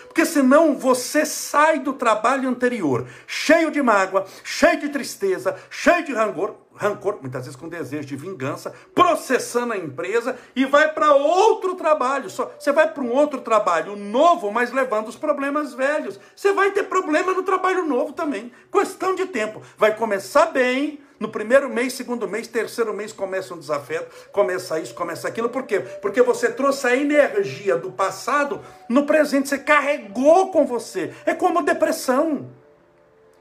Porque 0.06 0.24
senão 0.24 0.76
você 0.76 1.26
sai 1.26 1.80
do 1.80 1.92
trabalho 1.92 2.48
anterior 2.48 3.06
cheio 3.26 3.70
de 3.70 3.82
mágoa, 3.82 4.24
cheio 4.42 4.80
de 4.80 4.88
tristeza, 4.88 5.56
cheio 5.68 6.04
de 6.04 6.12
rancor, 6.12 6.54
rancor, 6.74 7.18
muitas 7.20 7.44
vezes 7.44 7.58
com 7.58 7.68
desejo 7.68 8.06
de 8.06 8.16
vingança, 8.16 8.74
processando 8.94 9.72
a 9.72 9.76
empresa 9.76 10.36
e 10.54 10.64
vai 10.64 10.92
para 10.92 11.14
outro 11.14 11.74
trabalho. 11.74 12.28
Só, 12.28 12.50
você 12.58 12.72
vai 12.72 12.92
para 12.92 13.02
um 13.02 13.12
outro 13.12 13.40
trabalho 13.40 13.96
novo, 13.96 14.50
mas 14.50 14.72
levando 14.72 15.08
os 15.08 15.16
problemas 15.16 15.74
velhos. 15.74 16.18
Você 16.34 16.52
vai 16.52 16.70
ter 16.72 16.84
problema 16.84 17.32
no 17.32 17.42
trabalho 17.42 17.86
novo 17.86 18.12
também. 18.12 18.52
Questão 18.72 19.14
de 19.14 19.26
tempo. 19.26 19.62
Vai 19.78 19.96
começar 19.96 20.46
bem, 20.46 21.00
No 21.20 21.28
primeiro 21.28 21.68
mês, 21.70 21.92
segundo 21.92 22.28
mês, 22.28 22.48
terceiro 22.48 22.92
mês 22.92 23.12
começa 23.12 23.54
um 23.54 23.58
desafeto, 23.58 24.14
começa 24.32 24.80
isso, 24.80 24.94
começa 24.94 25.28
aquilo. 25.28 25.48
Por 25.48 25.62
quê? 25.62 25.80
Porque 25.80 26.20
você 26.20 26.50
trouxe 26.50 26.86
a 26.86 26.96
energia 26.96 27.76
do 27.76 27.92
passado 27.92 28.60
no 28.88 29.06
presente, 29.06 29.48
você 29.48 29.58
carregou 29.58 30.50
com 30.50 30.66
você. 30.66 31.14
É 31.24 31.32
como 31.32 31.62
depressão. 31.62 32.50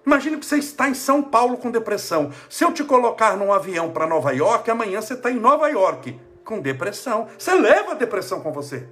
Imagine 0.06 0.38
que 0.38 0.46
você 0.46 0.58
está 0.58 0.89
em 0.89 0.94
São 0.94 1.22
Paulo 1.22 1.58
com 1.58 1.72
depressão. 1.72 2.32
Se 2.50 2.63
eu 2.63 2.74
te 2.74 2.84
colocar 2.84 3.38
num 3.38 3.54
avião 3.54 3.92
para 3.92 4.08
Nova 4.08 4.32
York, 4.32 4.70
amanhã 4.70 5.02
você 5.02 5.13
está 5.13 5.32
em 5.32 5.39
Nova 5.39 5.68
York 5.70 6.20
com 6.44 6.60
depressão. 6.60 7.28
Você 7.38 7.54
leva 7.54 7.92
a 7.92 7.96
depressão 7.96 8.42
com 8.42 8.52
você. 8.52 8.88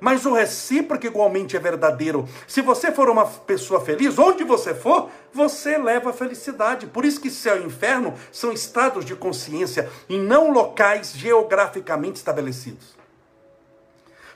Mas 0.00 0.24
o 0.24 0.32
recíproco 0.32 1.06
igualmente 1.06 1.56
é 1.56 1.60
verdadeiro. 1.60 2.26
Se 2.48 2.62
você 2.62 2.90
for 2.90 3.10
uma 3.10 3.26
pessoa 3.26 3.84
feliz, 3.84 4.18
onde 4.18 4.42
você 4.44 4.74
for, 4.74 5.10
você 5.30 5.76
leva 5.76 6.08
a 6.08 6.14
felicidade. 6.14 6.86
Por 6.86 7.04
isso 7.04 7.20
que 7.20 7.30
céu 7.30 7.60
e 7.60 7.66
inferno 7.66 8.14
são 8.32 8.50
estados 8.50 9.04
de 9.04 9.14
consciência 9.14 9.90
e 10.08 10.16
não 10.16 10.50
locais 10.50 11.12
geograficamente 11.12 12.16
estabelecidos. 12.16 12.98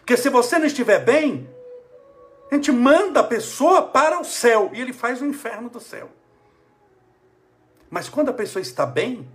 Porque 0.01 0.19
se 0.19 0.29
você 0.29 0.59
não 0.59 0.67
estiver 0.67 1.03
bem, 1.03 1.49
a 2.51 2.55
gente 2.55 2.71
manda 2.71 3.21
a 3.21 3.25
pessoa 3.25 3.83
para 3.83 4.21
o 4.21 4.25
céu 4.25 4.71
e 4.73 4.81
ele 4.81 4.93
faz 4.93 5.21
o 5.21 5.27
inferno 5.27 5.69
do 5.69 5.81
céu. 5.81 6.11
Mas 7.91 8.09
quando 8.09 8.29
a 8.29 8.35
pessoa 8.35 8.61
está 8.61 8.85
bem, 8.85 9.29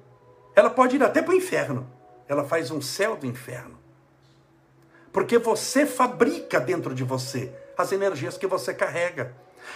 ela 0.55 0.69
pode 0.69 0.95
ir 0.95 1.03
até 1.03 1.21
para 1.21 1.33
o 1.33 1.37
inferno. 1.37 1.89
Ela 2.27 2.43
faz 2.43 2.71
um 2.71 2.81
céu 2.81 3.15
do 3.15 3.25
inferno. 3.25 3.77
Porque 5.11 5.37
você 5.37 5.85
fabrica 5.85 6.59
dentro 6.59 6.93
de 6.93 7.03
você 7.03 7.51
as 7.77 7.91
energias 7.91 8.37
que 8.37 8.45
você 8.45 8.73
carrega. 8.73 9.33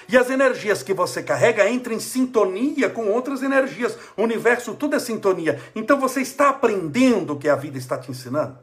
E 0.07 0.17
as 0.17 0.29
energias 0.29 0.83
que 0.83 0.93
você 0.93 1.23
carrega 1.23 1.69
entram 1.69 1.93
em 1.93 1.99
sintonia 1.99 2.89
com 2.89 3.07
outras 3.07 3.41
energias. 3.41 3.97
O 4.17 4.23
universo 4.23 4.75
tudo 4.75 4.95
é 4.95 4.99
sintonia. 4.99 5.61
Então 5.75 5.99
você 5.99 6.21
está 6.21 6.49
aprendendo 6.49 7.33
o 7.33 7.39
que 7.39 7.49
a 7.49 7.55
vida 7.55 7.77
está 7.77 7.97
te 7.97 8.11
ensinando? 8.11 8.57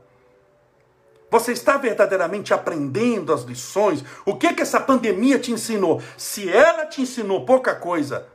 Você 1.31 1.53
está 1.53 1.77
verdadeiramente 1.77 2.53
aprendendo 2.53 3.33
as 3.33 3.43
lições? 3.43 4.05
O 4.27 4.37
que 4.37 4.53
que 4.53 4.63
essa 4.63 4.81
pandemia 4.81 5.39
te 5.39 5.53
ensinou? 5.53 6.03
Se 6.17 6.51
ela 6.51 6.87
te 6.87 7.01
ensinou 7.03 7.47
pouca 7.47 7.75
coisa, 7.75 8.27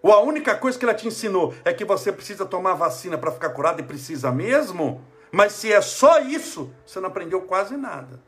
ou 0.00 0.12
a 0.12 0.20
única 0.20 0.54
coisa 0.54 0.78
que 0.78 0.84
ela 0.84 0.94
te 0.94 1.08
ensinou 1.08 1.52
é 1.64 1.72
que 1.72 1.84
você 1.84 2.12
precisa 2.12 2.46
tomar 2.46 2.74
vacina 2.74 3.18
para 3.18 3.32
ficar 3.32 3.50
curado 3.50 3.80
e 3.80 3.82
precisa 3.82 4.30
mesmo, 4.30 5.02
mas 5.32 5.52
se 5.52 5.72
é 5.72 5.80
só 5.80 6.20
isso, 6.20 6.72
você 6.86 7.00
não 7.00 7.08
aprendeu 7.08 7.42
quase 7.42 7.76
nada. 7.76 8.20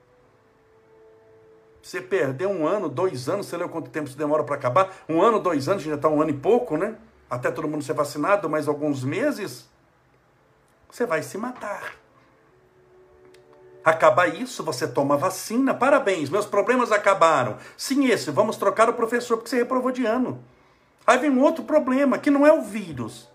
Você 1.81 2.01
perdeu 2.01 2.51
um 2.51 2.67
ano, 2.67 2.89
dois 2.89 3.29
anos, 3.29 3.47
você 3.47 3.57
leu 3.57 3.69
quanto 3.69 3.91
tempo 3.91 4.09
isso 4.09 4.19
demora 4.19 4.43
para 4.43 4.57
acabar? 4.57 4.93
Um 5.09 5.23
ano, 5.23 5.39
dois 5.39 5.69
anos, 5.69 5.85
já 5.85 5.95
está 5.95 6.09
um 6.09 6.21
ano 6.21 6.31
e 6.31 6.37
pouco, 6.37 6.77
né? 6.77 6.97
Até 7.31 7.51
todo 7.51 7.69
mundo 7.69 7.85
ser 7.85 7.93
vacinado, 7.93 8.51
mais 8.51 8.67
alguns 8.67 9.05
meses, 9.05 9.69
você 10.91 11.07
vai 11.07 11.23
se 11.23 11.39
matar. 11.39 11.95
Acabar 13.89 14.27
isso, 14.27 14.63
você 14.63 14.87
toma 14.87 15.17
vacina. 15.17 15.73
Parabéns, 15.73 16.29
meus 16.29 16.45
problemas 16.45 16.93
acabaram. 16.93 17.57
Sim, 17.75 18.05
esse, 18.05 18.31
vamos 18.31 18.59
trocar 18.59 18.87
o 18.91 18.93
professor 18.93 19.39
porque 19.39 19.49
você 19.49 19.57
reprovou 19.57 19.91
de 19.91 20.05
ano. 20.05 20.45
Aí 21.07 21.17
vem 21.17 21.31
um 21.31 21.41
outro 21.41 21.65
problema, 21.65 22.19
que 22.19 22.31
não 22.31 22.47
é 22.47 22.53
o 22.53 22.61
vírus. 22.61 23.31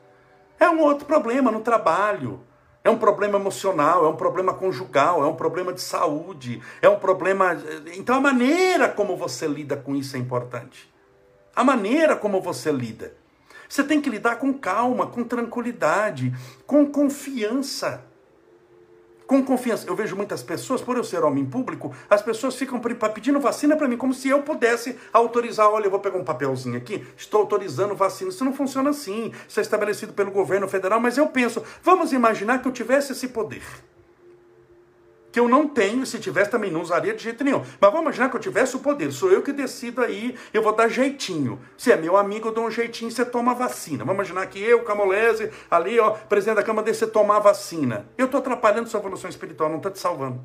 É 0.60 0.70
um 0.70 0.80
outro 0.82 1.08
problema 1.08 1.50
no 1.50 1.62
trabalho. 1.62 2.40
É 2.84 2.90
um 2.92 3.00
problema 3.00 3.40
emocional, 3.40 4.06
é 4.06 4.08
um 4.08 4.16
problema 4.16 4.54
conjugal, 4.54 5.24
é 5.24 5.28
um 5.28 5.34
problema 5.36 5.74
de 5.74 5.82
saúde, 5.82 6.62
é 6.84 6.88
um 6.88 7.00
problema. 7.00 7.58
Então 7.96 8.16
a 8.16 8.22
maneira 8.22 8.88
como 8.88 9.18
você 9.18 9.48
lida 9.48 9.76
com 9.76 9.96
isso 9.96 10.16
é 10.16 10.20
importante. 10.20 10.88
A 11.56 11.64
maneira 11.64 12.16
como 12.16 12.40
você 12.40 12.72
lida. 12.72 13.16
Você 13.68 13.84
tem 13.84 14.00
que 14.00 14.10
lidar 14.10 14.36
com 14.36 14.54
calma, 14.54 15.08
com 15.08 15.24
tranquilidade, 15.24 16.32
com 16.68 16.86
confiança 16.86 18.13
com 19.34 19.44
confiança. 19.44 19.88
Eu 19.88 19.96
vejo 19.96 20.16
muitas 20.16 20.44
pessoas, 20.44 20.82
por 20.82 20.96
eu 20.96 21.04
ser 21.04 21.24
homem 21.24 21.44
público, 21.44 21.92
as 22.08 22.22
pessoas 22.22 22.56
ficam 22.56 22.80
pedindo 22.80 23.40
vacina 23.40 23.76
para 23.76 23.88
mim, 23.88 23.98
como 23.98 24.14
se 24.14 24.30
eu 24.30 24.44
pudesse 24.44 24.96
autorizar. 25.12 25.68
Olha, 25.70 25.88
eu 25.88 25.92
vou 25.92 26.00
pegar 26.00 26.20
um 26.20 26.24
papelzinho 26.24 26.78
aqui, 26.78 27.04
estou 27.18 27.42
autorizando 27.42 27.96
vacina. 27.96 28.30
Isso 28.30 28.46
não 28.46 28.54
funciona 28.54 28.92
assim. 28.92 29.32
Isso 29.48 29.60
é 29.60 29.64
estabelecido 29.64 30.14
pelo 30.14 30.30
governo 30.30 30.68
federal, 30.68 31.00
mas 31.00 31.18
eu 31.18 31.28
penso, 31.28 31.64
vamos 31.82 32.14
imaginar 32.14 32.62
que 32.62 32.68
eu 32.68 32.72
tivesse 32.72 33.14
esse 33.14 33.30
poder 33.30 33.64
que 35.34 35.40
eu 35.40 35.50
não 35.50 35.68
tenho, 35.68 36.06
se 36.06 36.20
tivesse 36.20 36.52
também 36.52 36.70
não 36.70 36.84
usaria 36.84 37.12
de 37.12 37.24
jeito 37.24 37.44
nenhum. 37.44 37.62
Mas 37.82 37.92
vamos 37.92 38.02
imaginar 38.02 38.30
que 38.30 38.38
eu 38.38 38.40
tivesse 38.40 38.76
o 38.76 38.80
poder, 38.80 39.12
sou 39.12 39.32
eu 39.32 39.42
que 39.42 39.52
decido 39.52 40.04
aí, 40.04 40.38
eu 40.54 40.62
vou 40.62 40.76
dar 40.76 40.88
jeitinho. 40.88 41.60
Se 41.76 41.92
é 41.92 41.98
meu 41.98 42.16
amigo, 42.16 42.50
eu 42.50 42.54
dou 42.54 42.68
um 42.68 42.70
jeitinho, 42.70 43.10
você 43.10 43.26
toma 43.26 43.56
vacina. 43.56 44.06
Vamos 44.06 44.14
imaginar 44.14 44.46
que 44.46 44.62
eu, 44.62 44.84
Camolese, 44.84 45.50
ali, 45.72 46.00
ó, 46.00 46.12
presidente 46.12 46.58
da 46.58 46.64
Câmara, 46.64 46.94
você 46.94 47.08
tomar 47.08 47.40
vacina. 47.40 48.08
Eu 48.16 48.28
estou 48.28 48.40
atrapalhando 48.40 48.88
sua 48.88 49.00
evolução 49.00 49.28
espiritual, 49.28 49.70
não 49.70 49.78
estou 49.78 49.92
te 49.92 49.98
salvando. 49.98 50.40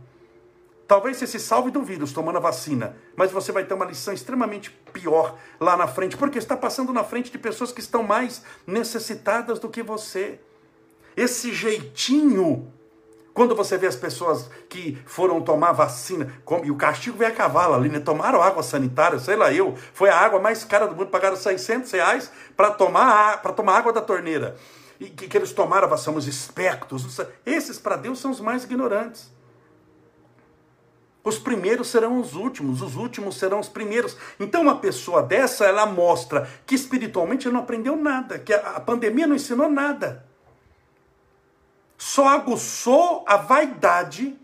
Talvez 0.87 1.18
você 1.18 1.27
se 1.27 1.38
salve 1.38 1.70
do 1.70 1.83
vírus 1.83 2.14
tomando 2.14 2.38
a 2.38 2.40
vacina, 2.40 2.96
mas 3.14 3.31
você 3.31 3.53
vai 3.53 3.64
ter 3.64 3.74
uma 3.74 3.85
lição 3.85 4.14
extremamente 4.14 4.70
pior 4.90 5.37
lá 5.61 5.77
na 5.77 5.87
frente, 5.87 6.16
porque 6.16 6.38
está 6.38 6.57
passando 6.57 6.94
na 6.94 7.05
frente 7.05 7.31
de 7.31 7.37
pessoas 7.37 7.72
que 7.72 7.81
estão 7.81 8.03
mais 8.03 8.42
necessitadas 8.66 9.59
do 9.59 9.68
que 9.68 9.83
você. 9.83 10.40
Esse 11.14 11.53
jeitinho 11.53 12.72
quando 13.38 13.55
você 13.55 13.79
vê 13.79 13.87
as 13.87 13.94
pessoas 13.94 14.51
que 14.68 14.98
foram 15.07 15.40
tomar 15.40 15.70
vacina, 15.70 16.27
e 16.64 16.72
o 16.72 16.74
castigo 16.74 17.16
veio 17.16 17.31
a 17.31 17.33
cavalo 17.33 17.72
ali, 17.72 17.88
né? 17.88 18.01
tomaram 18.01 18.42
água 18.42 18.64
sanitária, 18.64 19.16
sei 19.20 19.37
lá 19.37 19.53
eu, 19.53 19.77
foi 19.94 20.11
a 20.11 20.16
água 20.16 20.40
mais 20.40 20.64
cara 20.64 20.88
do 20.88 20.96
mundo, 20.96 21.07
pagaram 21.07 21.37
600 21.37 21.88
reais 21.92 22.33
para 22.57 22.72
tomar, 22.72 23.40
tomar 23.55 23.77
água 23.77 23.92
da 23.92 24.01
torneira. 24.01 24.57
E 24.98 25.05
que, 25.09 25.29
que 25.29 25.37
eles 25.37 25.53
tomaram, 25.53 25.96
somos 25.96 26.27
espertos. 26.27 27.16
Esses 27.46 27.79
para 27.79 27.94
Deus 27.94 28.18
são 28.18 28.33
os 28.33 28.40
mais 28.40 28.64
ignorantes. 28.64 29.31
Os 31.22 31.38
primeiros 31.38 31.87
serão 31.87 32.20
os 32.20 32.35
últimos, 32.35 32.83
os 32.83 32.96
últimos 32.96 33.38
serão 33.38 33.61
os 33.61 33.68
primeiros. 33.68 34.16
Então, 34.40 34.62
uma 34.62 34.79
pessoa 34.79 35.22
dessa, 35.22 35.64
ela 35.64 35.87
mostra 35.87 36.51
que 36.66 36.74
espiritualmente 36.74 37.48
não 37.48 37.61
aprendeu 37.61 37.94
nada, 37.94 38.37
que 38.37 38.53
a, 38.53 38.59
a 38.70 38.81
pandemia 38.81 39.29
não 39.29 39.37
ensinou 39.37 39.70
nada 39.70 40.27
só 41.98 42.28
aguçou 42.28 43.24
a 43.26 43.37
vaidade, 43.37 44.38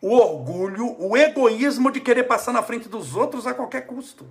o 0.00 0.14
orgulho, 0.14 0.96
o 0.98 1.14
egoísmo 1.14 1.92
de 1.92 2.00
querer 2.00 2.24
passar 2.24 2.52
na 2.52 2.62
frente 2.62 2.88
dos 2.88 3.14
outros 3.14 3.46
a 3.46 3.52
qualquer 3.52 3.82
custo. 3.86 4.26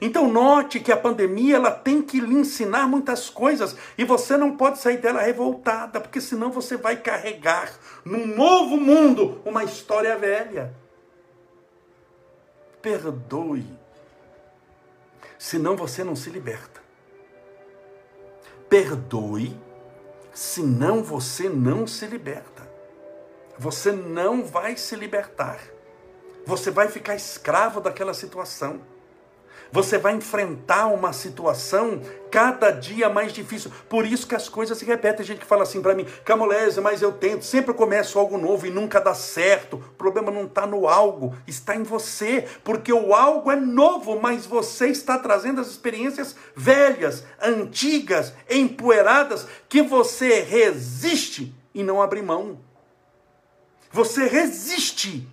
Então 0.00 0.28
note 0.28 0.80
que 0.80 0.90
a 0.90 0.96
pandemia 0.96 1.54
ela 1.54 1.70
tem 1.70 2.02
que 2.02 2.18
lhe 2.18 2.34
ensinar 2.34 2.88
muitas 2.88 3.30
coisas 3.30 3.76
e 3.96 4.04
você 4.04 4.36
não 4.36 4.56
pode 4.56 4.80
sair 4.80 4.96
dela 4.96 5.22
revoltada, 5.22 6.00
porque 6.00 6.20
senão 6.20 6.50
você 6.50 6.76
vai 6.76 6.96
carregar 6.96 7.72
num 8.04 8.26
novo 8.26 8.76
mundo 8.76 9.40
uma 9.44 9.62
história 9.62 10.18
velha. 10.18 10.74
Perdoe, 12.80 13.64
senão 15.38 15.76
você 15.76 16.02
não 16.02 16.16
se 16.16 16.30
liberta. 16.30 16.82
Perdoe 18.68 19.56
senão 20.32 21.02
você 21.02 21.48
não 21.48 21.86
se 21.86 22.06
liberta. 22.06 22.70
Você 23.58 23.92
não 23.92 24.44
vai 24.44 24.76
se 24.76 24.96
libertar. 24.96 25.60
Você 26.46 26.70
vai 26.70 26.88
ficar 26.88 27.14
escravo 27.14 27.80
daquela 27.80 28.14
situação. 28.14 28.80
Você 29.72 29.96
vai 29.96 30.14
enfrentar 30.14 30.88
uma 30.88 31.14
situação 31.14 32.02
cada 32.30 32.70
dia 32.70 33.08
mais 33.08 33.32
difícil. 33.32 33.72
Por 33.88 34.04
isso 34.04 34.26
que 34.26 34.34
as 34.34 34.46
coisas 34.46 34.76
se 34.76 34.84
repetem. 34.84 35.16
Tem 35.16 35.26
gente 35.26 35.40
que 35.40 35.46
fala 35.46 35.62
assim 35.62 35.80
para 35.80 35.94
mim, 35.94 36.06
Camolese, 36.26 36.78
mas 36.78 37.00
eu 37.00 37.10
tento, 37.10 37.42
sempre 37.42 37.72
começo 37.72 38.18
algo 38.18 38.36
novo 38.36 38.66
e 38.66 38.70
nunca 38.70 39.00
dá 39.00 39.14
certo. 39.14 39.76
O 39.76 39.94
problema 39.94 40.30
não 40.30 40.44
está 40.44 40.66
no 40.66 40.86
algo, 40.86 41.34
está 41.46 41.74
em 41.74 41.84
você. 41.84 42.46
Porque 42.62 42.92
o 42.92 43.14
algo 43.14 43.50
é 43.50 43.56
novo, 43.56 44.20
mas 44.20 44.44
você 44.44 44.88
está 44.88 45.18
trazendo 45.18 45.62
as 45.62 45.68
experiências 45.68 46.36
velhas, 46.54 47.24
antigas, 47.40 48.34
empoeiradas, 48.50 49.46
que 49.70 49.80
você 49.80 50.40
resiste 50.40 51.54
e 51.74 51.82
não 51.82 52.02
abre 52.02 52.20
mão. 52.20 52.60
Você 53.90 54.26
resiste 54.26 55.26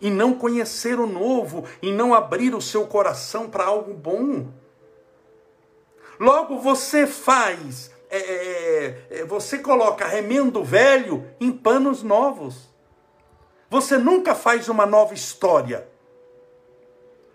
e 0.00 0.10
não 0.10 0.34
conhecer 0.34 0.98
o 0.98 1.06
novo, 1.06 1.64
e 1.82 1.92
não 1.92 2.14
abrir 2.14 2.54
o 2.54 2.60
seu 2.60 2.86
coração 2.86 3.50
para 3.50 3.64
algo 3.64 3.92
bom. 3.92 4.48
Logo 6.18 6.58
você 6.58 7.06
faz, 7.06 7.90
é, 8.10 8.18
é, 8.18 9.06
é, 9.10 9.24
você 9.24 9.58
coloca 9.58 10.06
remendo 10.06 10.64
velho 10.64 11.26
em 11.40 11.52
panos 11.52 12.02
novos. 12.02 12.68
Você 13.70 13.96
nunca 13.96 14.34
faz 14.34 14.68
uma 14.68 14.84
nova 14.84 15.14
história. 15.14 15.88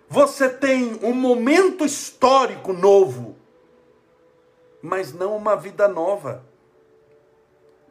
Você 0.08 0.49
tem 0.49 0.99
um 1.01 1.13
momento 1.13 1.84
histórico 1.84 2.73
novo, 2.73 3.36
mas 4.82 5.13
não 5.13 5.36
uma 5.36 5.56
vida 5.56 5.88
nova. 5.88 6.45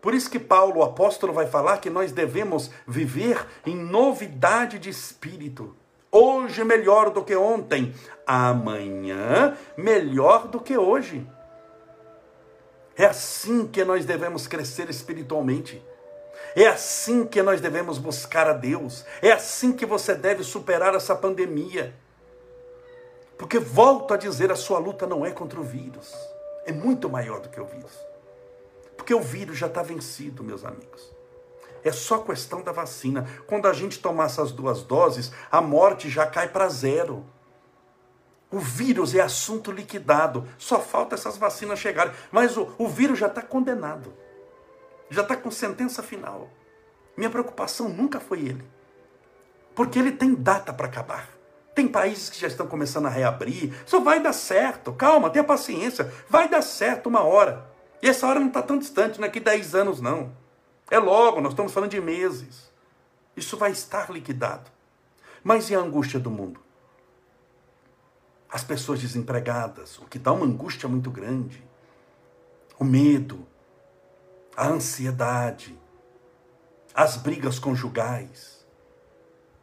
Por 0.04 0.12
isso 0.12 0.28
que 0.28 0.38
Paulo, 0.38 0.80
o 0.80 0.82
apóstolo, 0.82 1.32
vai 1.32 1.46
falar 1.46 1.78
que 1.78 1.88
nós 1.88 2.12
devemos 2.12 2.70
viver 2.86 3.42
em 3.64 3.74
novidade 3.74 4.78
de 4.78 4.90
espírito. 4.90 5.74
Hoje 6.12 6.62
melhor 6.62 7.08
do 7.08 7.24
que 7.24 7.34
ontem, 7.34 7.94
amanhã 8.26 9.56
melhor 9.78 10.46
do 10.46 10.60
que 10.60 10.76
hoje. 10.76 11.26
É 12.94 13.06
assim 13.06 13.66
que 13.66 13.82
nós 13.82 14.04
devemos 14.04 14.46
crescer 14.46 14.90
espiritualmente. 14.90 15.82
É 16.54 16.66
assim 16.66 17.24
que 17.24 17.42
nós 17.42 17.62
devemos 17.62 17.96
buscar 17.96 18.46
a 18.46 18.52
Deus. 18.52 19.06
É 19.22 19.32
assim 19.32 19.72
que 19.72 19.86
você 19.86 20.14
deve 20.14 20.44
superar 20.44 20.94
essa 20.94 21.16
pandemia. 21.16 21.94
Porque 23.38 23.58
volto 23.58 24.12
a 24.12 24.18
dizer, 24.18 24.52
a 24.52 24.56
sua 24.56 24.78
luta 24.78 25.06
não 25.06 25.24
é 25.24 25.30
contra 25.30 25.58
o 25.58 25.64
vírus. 25.64 26.12
É 26.66 26.72
muito 26.72 27.08
maior 27.08 27.40
do 27.40 27.48
que 27.48 27.58
o 27.58 27.64
vírus. 27.64 28.13
Porque 29.04 29.12
o 29.12 29.20
vírus 29.20 29.58
já 29.58 29.66
está 29.66 29.82
vencido, 29.82 30.42
meus 30.42 30.64
amigos. 30.64 31.14
É 31.84 31.92
só 31.92 32.20
questão 32.20 32.62
da 32.62 32.72
vacina. 32.72 33.28
Quando 33.46 33.68
a 33.68 33.72
gente 33.74 33.98
tomar 33.98 34.24
essas 34.24 34.50
duas 34.50 34.82
doses, 34.82 35.30
a 35.52 35.60
morte 35.60 36.08
já 36.08 36.26
cai 36.26 36.48
para 36.48 36.70
zero. 36.70 37.22
O 38.50 38.58
vírus 38.58 39.14
é 39.14 39.20
assunto 39.20 39.70
liquidado. 39.70 40.48
Só 40.56 40.80
falta 40.80 41.16
essas 41.16 41.36
vacinas 41.36 41.78
chegarem. 41.78 42.14
Mas 42.32 42.56
o, 42.56 42.74
o 42.78 42.88
vírus 42.88 43.18
já 43.18 43.26
está 43.26 43.42
condenado. 43.42 44.10
Já 45.10 45.20
está 45.20 45.36
com 45.36 45.50
sentença 45.50 46.02
final. 46.02 46.48
Minha 47.14 47.28
preocupação 47.28 47.90
nunca 47.90 48.18
foi 48.18 48.40
ele. 48.40 48.64
Porque 49.74 49.98
ele 49.98 50.12
tem 50.12 50.34
data 50.34 50.72
para 50.72 50.86
acabar. 50.86 51.28
Tem 51.74 51.86
países 51.86 52.30
que 52.30 52.40
já 52.40 52.46
estão 52.46 52.66
começando 52.66 53.04
a 53.04 53.10
reabrir. 53.10 53.70
Só 53.84 54.00
vai 54.00 54.18
dar 54.18 54.32
certo. 54.32 54.94
Calma, 54.94 55.28
tenha 55.28 55.44
paciência. 55.44 56.10
Vai 56.26 56.48
dar 56.48 56.62
certo 56.62 57.08
uma 57.10 57.22
hora. 57.22 57.73
E 58.04 58.08
essa 58.10 58.26
hora 58.26 58.38
não 58.38 58.48
está 58.48 58.60
tão 58.60 58.76
distante, 58.76 59.18
não 59.18 59.26
é 59.26 59.30
que 59.30 59.40
10 59.40 59.74
anos, 59.74 59.98
não. 59.98 60.30
É 60.90 60.98
logo, 60.98 61.40
nós 61.40 61.52
estamos 61.52 61.72
falando 61.72 61.92
de 61.92 62.02
meses. 62.02 62.70
Isso 63.34 63.56
vai 63.56 63.70
estar 63.70 64.10
liquidado. 64.10 64.70
Mas 65.42 65.70
e 65.70 65.74
a 65.74 65.78
angústia 65.78 66.20
do 66.20 66.30
mundo? 66.30 66.60
As 68.46 68.62
pessoas 68.62 69.00
desempregadas, 69.00 69.98
o 70.00 70.04
que 70.04 70.18
dá 70.18 70.32
uma 70.32 70.44
angústia 70.44 70.86
muito 70.86 71.10
grande. 71.10 71.66
O 72.78 72.84
medo, 72.84 73.46
a 74.54 74.68
ansiedade, 74.68 75.74
as 76.94 77.16
brigas 77.16 77.58
conjugais, 77.58 78.66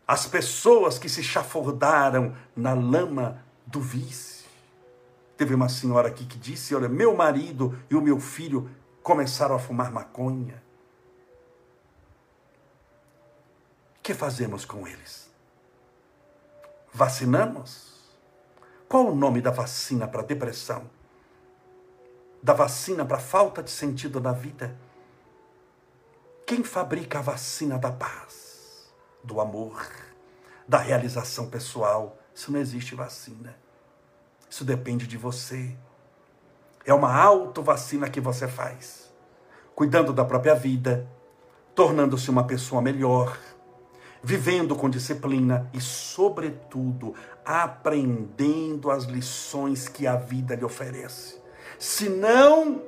as 0.08 0.26
pessoas 0.26 0.98
que 0.98 1.08
se 1.08 1.22
chafordaram 1.22 2.36
na 2.56 2.74
lama 2.74 3.46
do 3.68 3.80
vício. 3.80 4.41
Teve 5.42 5.56
uma 5.56 5.70
senhora 5.70 6.08
aqui 6.08 6.24
que 6.24 6.38
disse: 6.38 6.76
Olha, 6.76 6.88
meu 6.88 7.16
marido 7.16 7.76
e 7.90 7.96
o 7.96 8.02
meu 8.02 8.20
filho 8.20 8.70
começaram 9.02 9.56
a 9.56 9.60
fumar 9.60 9.92
maconha. 9.92 10.62
O 13.98 14.02
que 14.04 14.14
fazemos 14.14 14.66
com 14.66 14.88
eles? 14.88 15.32
Vacinamos? 16.94 18.16
Qual 18.88 19.08
o 19.08 19.16
nome 19.16 19.42
da 19.42 19.50
vacina 19.50 20.08
para 20.08 20.22
depressão? 20.22 20.88
Da 22.44 22.54
vacina 22.54 23.04
para 23.04 23.18
falta 23.18 23.64
de 23.64 23.72
sentido 23.72 24.22
na 24.22 24.34
vida? 24.34 24.78
Quem 26.46 26.64
fabrica 26.64 27.18
a 27.18 27.24
vacina 27.24 27.80
da 27.80 27.92
paz, 27.92 28.94
do 29.24 29.42
amor, 29.42 29.90
da 30.68 30.78
realização 30.78 31.50
pessoal? 31.50 32.20
Isso 32.32 32.52
não 32.52 32.60
existe 32.60 32.94
vacina. 32.94 33.61
Isso 34.52 34.66
depende 34.66 35.08
de 35.08 35.18
você. 35.18 35.74
É 36.86 36.94
uma 36.94 37.16
autovacina 37.16 38.10
que 38.10 38.20
você 38.20 38.50
faz, 38.50 39.10
cuidando 39.74 40.12
da 40.12 40.26
própria 40.26 40.54
vida, 40.54 41.10
tornando-se 41.74 42.30
uma 42.30 42.46
pessoa 42.46 42.82
melhor 42.82 43.40
vivendo 44.22 44.76
com 44.76 44.90
disciplina 44.90 45.70
e, 45.74 45.80
sobretudo, 45.80 47.16
aprendendo 47.46 48.92
as 48.92 49.06
lições 49.06 49.88
que 49.88 50.06
a 50.06 50.16
vida 50.16 50.54
lhe 50.54 50.66
oferece. 50.66 51.42
Se 51.80 52.10
não 52.10 52.84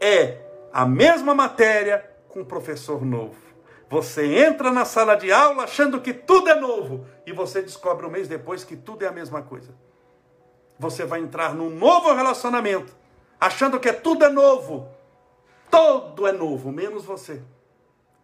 é 0.00 0.38
a 0.72 0.86
mesma 0.86 1.34
matéria 1.34 2.08
com 2.28 2.40
um 2.40 2.44
professor 2.44 3.02
novo. 3.04 3.48
Você 3.90 4.44
entra 4.44 4.70
na 4.70 4.84
sala 4.84 5.16
de 5.16 5.32
aula 5.32 5.64
achando 5.64 6.00
que 6.02 6.12
tudo 6.12 6.50
é 6.50 6.54
novo 6.54 7.06
e 7.26 7.32
você 7.32 7.62
descobre 7.62 8.06
um 8.06 8.10
mês 8.10 8.28
depois 8.28 8.62
que 8.62 8.76
tudo 8.76 9.04
é 9.04 9.08
a 9.08 9.12
mesma 9.12 9.40
coisa. 9.40 9.74
Você 10.78 11.04
vai 11.04 11.20
entrar 11.20 11.54
num 11.54 11.70
novo 11.70 12.12
relacionamento 12.14 12.94
achando 13.40 13.80
que 13.80 13.92
tudo 13.92 14.24
é 14.24 14.28
novo. 14.28 14.88
Todo 15.70 16.26
é 16.26 16.32
novo, 16.32 16.72
menos 16.72 17.04
você 17.04 17.42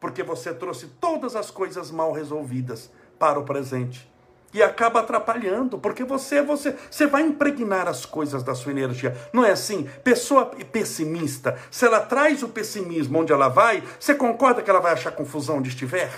porque 0.05 0.23
você 0.23 0.53
trouxe 0.53 0.87
todas 1.01 1.35
as 1.35 1.51
coisas 1.51 1.91
mal 1.91 2.13
resolvidas 2.13 2.91
para 3.19 3.39
o 3.39 3.43
presente. 3.43 4.07
E 4.53 4.63
acaba 4.63 5.01
atrapalhando, 5.01 5.79
porque 5.79 6.05
você, 6.05 6.43
você, 6.43 6.77
você 6.91 7.07
vai 7.07 7.23
impregnar 7.23 7.89
as 7.89 8.05
coisas 8.05 8.43
da 8.43 8.55
sua 8.55 8.73
energia. 8.73 9.17
Não 9.33 9.43
é 9.43 9.53
assim? 9.53 9.89
Pessoa 10.05 10.45
pessimista, 10.71 11.59
se 11.71 11.87
ela 11.87 12.01
traz 12.01 12.43
o 12.43 12.51
pessimismo 12.51 13.19
onde 13.19 13.33
ela 13.33 13.49
vai, 13.49 13.83
você 13.99 14.15
concorda 14.15 14.61
que 14.61 14.69
ela 14.69 14.79
vai 14.79 14.93
achar 14.93 15.11
confusão 15.11 15.57
onde 15.57 15.71
estiver? 15.71 16.13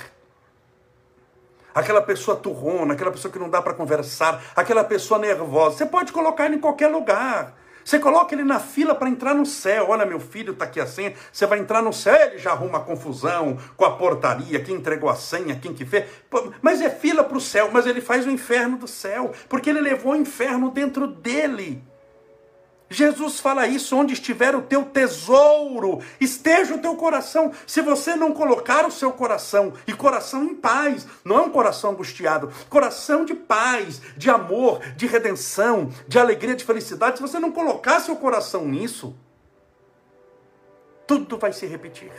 Aquela 1.76 2.00
pessoa 2.00 2.34
turrona, 2.34 2.94
aquela 2.94 3.10
pessoa 3.10 3.30
que 3.30 3.38
não 3.38 3.50
dá 3.50 3.60
para 3.60 3.74
conversar, 3.74 4.42
aquela 4.56 4.82
pessoa 4.82 5.20
nervosa, 5.20 5.76
você 5.76 5.84
pode 5.84 6.10
colocar 6.10 6.46
ele 6.46 6.56
em 6.56 6.58
qualquer 6.58 6.88
lugar. 6.88 7.54
Você 7.84 7.98
coloca 7.98 8.34
ele 8.34 8.44
na 8.44 8.58
fila 8.58 8.94
para 8.94 9.10
entrar 9.10 9.34
no 9.34 9.44
céu. 9.44 9.88
Olha, 9.90 10.06
meu 10.06 10.18
filho 10.18 10.54
está 10.54 10.64
aqui 10.64 10.80
a 10.80 10.86
senha. 10.86 11.12
Você 11.30 11.44
vai 11.44 11.58
entrar 11.58 11.82
no 11.82 11.92
céu, 11.92 12.16
ele 12.16 12.38
já 12.38 12.52
arruma 12.52 12.80
confusão 12.80 13.58
com 13.76 13.84
a 13.84 13.90
portaria, 13.90 14.58
quem 14.58 14.76
entregou 14.76 15.10
a 15.10 15.14
senha, 15.14 15.54
quem 15.54 15.74
que 15.74 15.84
fez. 15.84 16.06
Mas 16.62 16.80
é 16.80 16.88
fila 16.88 17.22
para 17.22 17.36
o 17.36 17.40
céu, 17.42 17.68
mas 17.70 17.86
ele 17.86 18.00
faz 18.00 18.26
o 18.26 18.30
inferno 18.30 18.78
do 18.78 18.88
céu, 18.88 19.32
porque 19.46 19.68
ele 19.68 19.82
levou 19.82 20.14
o 20.14 20.16
inferno 20.16 20.70
dentro 20.70 21.06
dele. 21.06 21.84
Jesus 22.88 23.40
fala 23.40 23.66
isso: 23.66 23.96
onde 23.96 24.12
estiver 24.12 24.54
o 24.54 24.62
teu 24.62 24.84
tesouro, 24.84 26.00
esteja 26.20 26.74
o 26.74 26.78
teu 26.78 26.94
coração. 26.94 27.52
Se 27.66 27.80
você 27.80 28.14
não 28.14 28.32
colocar 28.32 28.86
o 28.86 28.92
seu 28.92 29.12
coração, 29.12 29.72
e 29.86 29.92
coração 29.92 30.44
em 30.44 30.54
paz, 30.54 31.06
não 31.24 31.38
é 31.38 31.40
um 31.40 31.50
coração 31.50 31.90
angustiado, 31.90 32.52
coração 32.68 33.24
de 33.24 33.34
paz, 33.34 34.00
de 34.16 34.30
amor, 34.30 34.80
de 34.96 35.06
redenção, 35.06 35.90
de 36.06 36.18
alegria, 36.18 36.54
de 36.54 36.64
felicidade, 36.64 37.16
se 37.16 37.22
você 37.22 37.38
não 37.38 37.50
colocar 37.50 38.00
seu 38.00 38.16
coração 38.16 38.66
nisso, 38.66 39.16
tudo 41.06 41.38
vai 41.38 41.52
se 41.52 41.66
repetir 41.66 42.12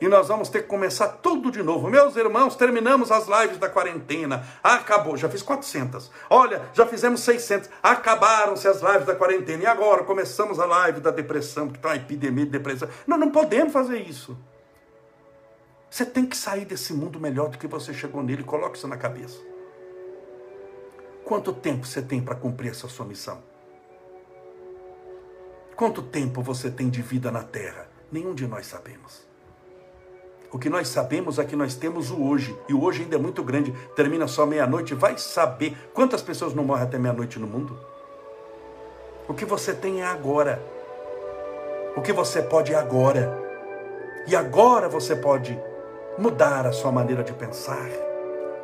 e 0.00 0.08
nós 0.08 0.28
vamos 0.28 0.48
ter 0.48 0.62
que 0.62 0.68
começar 0.68 1.08
tudo 1.08 1.50
de 1.50 1.62
novo. 1.62 1.90
Meus 1.90 2.16
irmãos, 2.16 2.56
terminamos 2.56 3.12
as 3.12 3.28
lives 3.28 3.58
da 3.58 3.68
quarentena. 3.68 4.46
Acabou, 4.62 5.14
já 5.16 5.28
fiz 5.28 5.42
400. 5.42 6.10
Olha, 6.30 6.62
já 6.72 6.86
fizemos 6.86 7.20
600. 7.20 7.68
Acabaram-se 7.82 8.66
as 8.66 8.80
lives 8.80 9.04
da 9.04 9.14
quarentena. 9.14 9.62
E 9.62 9.66
agora 9.66 10.02
começamos 10.02 10.58
a 10.58 10.64
live 10.64 11.00
da 11.00 11.10
depressão, 11.10 11.68
que 11.68 11.76
está 11.76 11.90
uma 11.90 11.96
epidemia 11.96 12.46
de 12.46 12.50
depressão. 12.50 12.88
Não, 13.06 13.18
não 13.18 13.30
podemos 13.30 13.74
fazer 13.74 13.98
isso. 13.98 14.38
Você 15.90 16.06
tem 16.06 16.24
que 16.24 16.36
sair 16.36 16.64
desse 16.64 16.94
mundo 16.94 17.20
melhor 17.20 17.50
do 17.50 17.58
que 17.58 17.66
você 17.66 17.92
chegou 17.92 18.22
nele. 18.22 18.42
Coloque 18.42 18.78
isso 18.78 18.88
na 18.88 18.96
cabeça. 18.96 19.38
Quanto 21.26 21.52
tempo 21.52 21.86
você 21.86 22.00
tem 22.00 22.22
para 22.22 22.34
cumprir 22.34 22.70
essa 22.70 22.88
sua 22.88 23.04
missão? 23.04 23.42
Quanto 25.76 26.02
tempo 26.02 26.42
você 26.42 26.70
tem 26.70 26.88
de 26.88 27.02
vida 27.02 27.30
na 27.30 27.42
terra? 27.42 27.86
Nenhum 28.10 28.34
de 28.34 28.46
nós 28.46 28.66
sabemos. 28.66 29.29
O 30.52 30.58
que 30.58 30.68
nós 30.68 30.88
sabemos 30.88 31.38
é 31.38 31.44
que 31.44 31.54
nós 31.54 31.74
temos 31.74 32.10
o 32.10 32.22
hoje, 32.22 32.58
e 32.68 32.74
o 32.74 32.82
hoje 32.82 33.02
ainda 33.02 33.14
é 33.14 33.18
muito 33.18 33.42
grande, 33.42 33.72
termina 33.94 34.26
só 34.26 34.44
meia-noite. 34.44 34.94
Vai 34.94 35.16
saber 35.16 35.76
quantas 35.94 36.22
pessoas 36.22 36.54
não 36.54 36.64
morrem 36.64 36.84
até 36.84 36.98
meia-noite 36.98 37.38
no 37.38 37.46
mundo? 37.46 37.78
O 39.28 39.34
que 39.34 39.44
você 39.44 39.72
tem 39.72 40.02
é 40.02 40.06
agora. 40.06 40.60
O 41.96 42.02
que 42.02 42.12
você 42.12 42.42
pode 42.42 42.72
é 42.72 42.76
agora. 42.76 43.38
E 44.26 44.34
agora 44.34 44.88
você 44.88 45.14
pode 45.14 45.56
mudar 46.18 46.66
a 46.66 46.72
sua 46.72 46.90
maneira 46.90 47.22
de 47.22 47.32
pensar, 47.32 47.88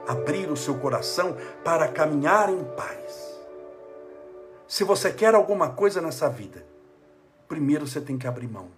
abrir 0.09 0.51
o 0.51 0.57
seu 0.57 0.75
coração 0.75 1.37
para 1.64 1.87
caminhar 1.87 2.51
em 2.51 2.64
paz. 2.64 3.40
Se 4.66 4.83
você 4.83 5.12
quer 5.12 5.35
alguma 5.37 5.70
coisa 5.70 6.01
nessa 6.01 6.29
vida, 6.29 6.66
primeiro 7.46 7.87
você 7.87 8.01
tem 8.01 8.18
que 8.18 8.27
abrir 8.27 8.49
mão. 8.49 8.68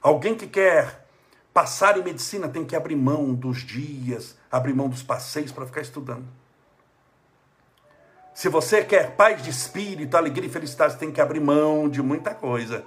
Alguém 0.00 0.36
que 0.36 0.46
quer 0.46 1.07
Passar 1.52 1.98
em 1.98 2.02
medicina 2.02 2.48
tem 2.48 2.64
que 2.64 2.76
abrir 2.76 2.96
mão 2.96 3.34
dos 3.34 3.58
dias, 3.58 4.36
abrir 4.50 4.74
mão 4.74 4.88
dos 4.88 5.02
passeios 5.02 5.50
para 5.50 5.66
ficar 5.66 5.80
estudando. 5.80 6.26
Se 8.32 8.48
você 8.48 8.84
quer 8.84 9.16
paz 9.16 9.42
de 9.42 9.50
espírito, 9.50 10.16
alegria 10.16 10.48
e 10.48 10.52
felicidade, 10.52 10.92
você 10.92 10.98
tem 11.00 11.10
que 11.10 11.20
abrir 11.20 11.40
mão 11.40 11.88
de 11.88 12.00
muita 12.00 12.32
coisa. 12.32 12.84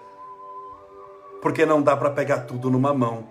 Porque 1.41 1.65
não 1.65 1.81
dá 1.81 1.97
para 1.97 2.09
pegar 2.09 2.41
tudo 2.41 2.69
numa 2.69 2.93
mão. 2.93 3.27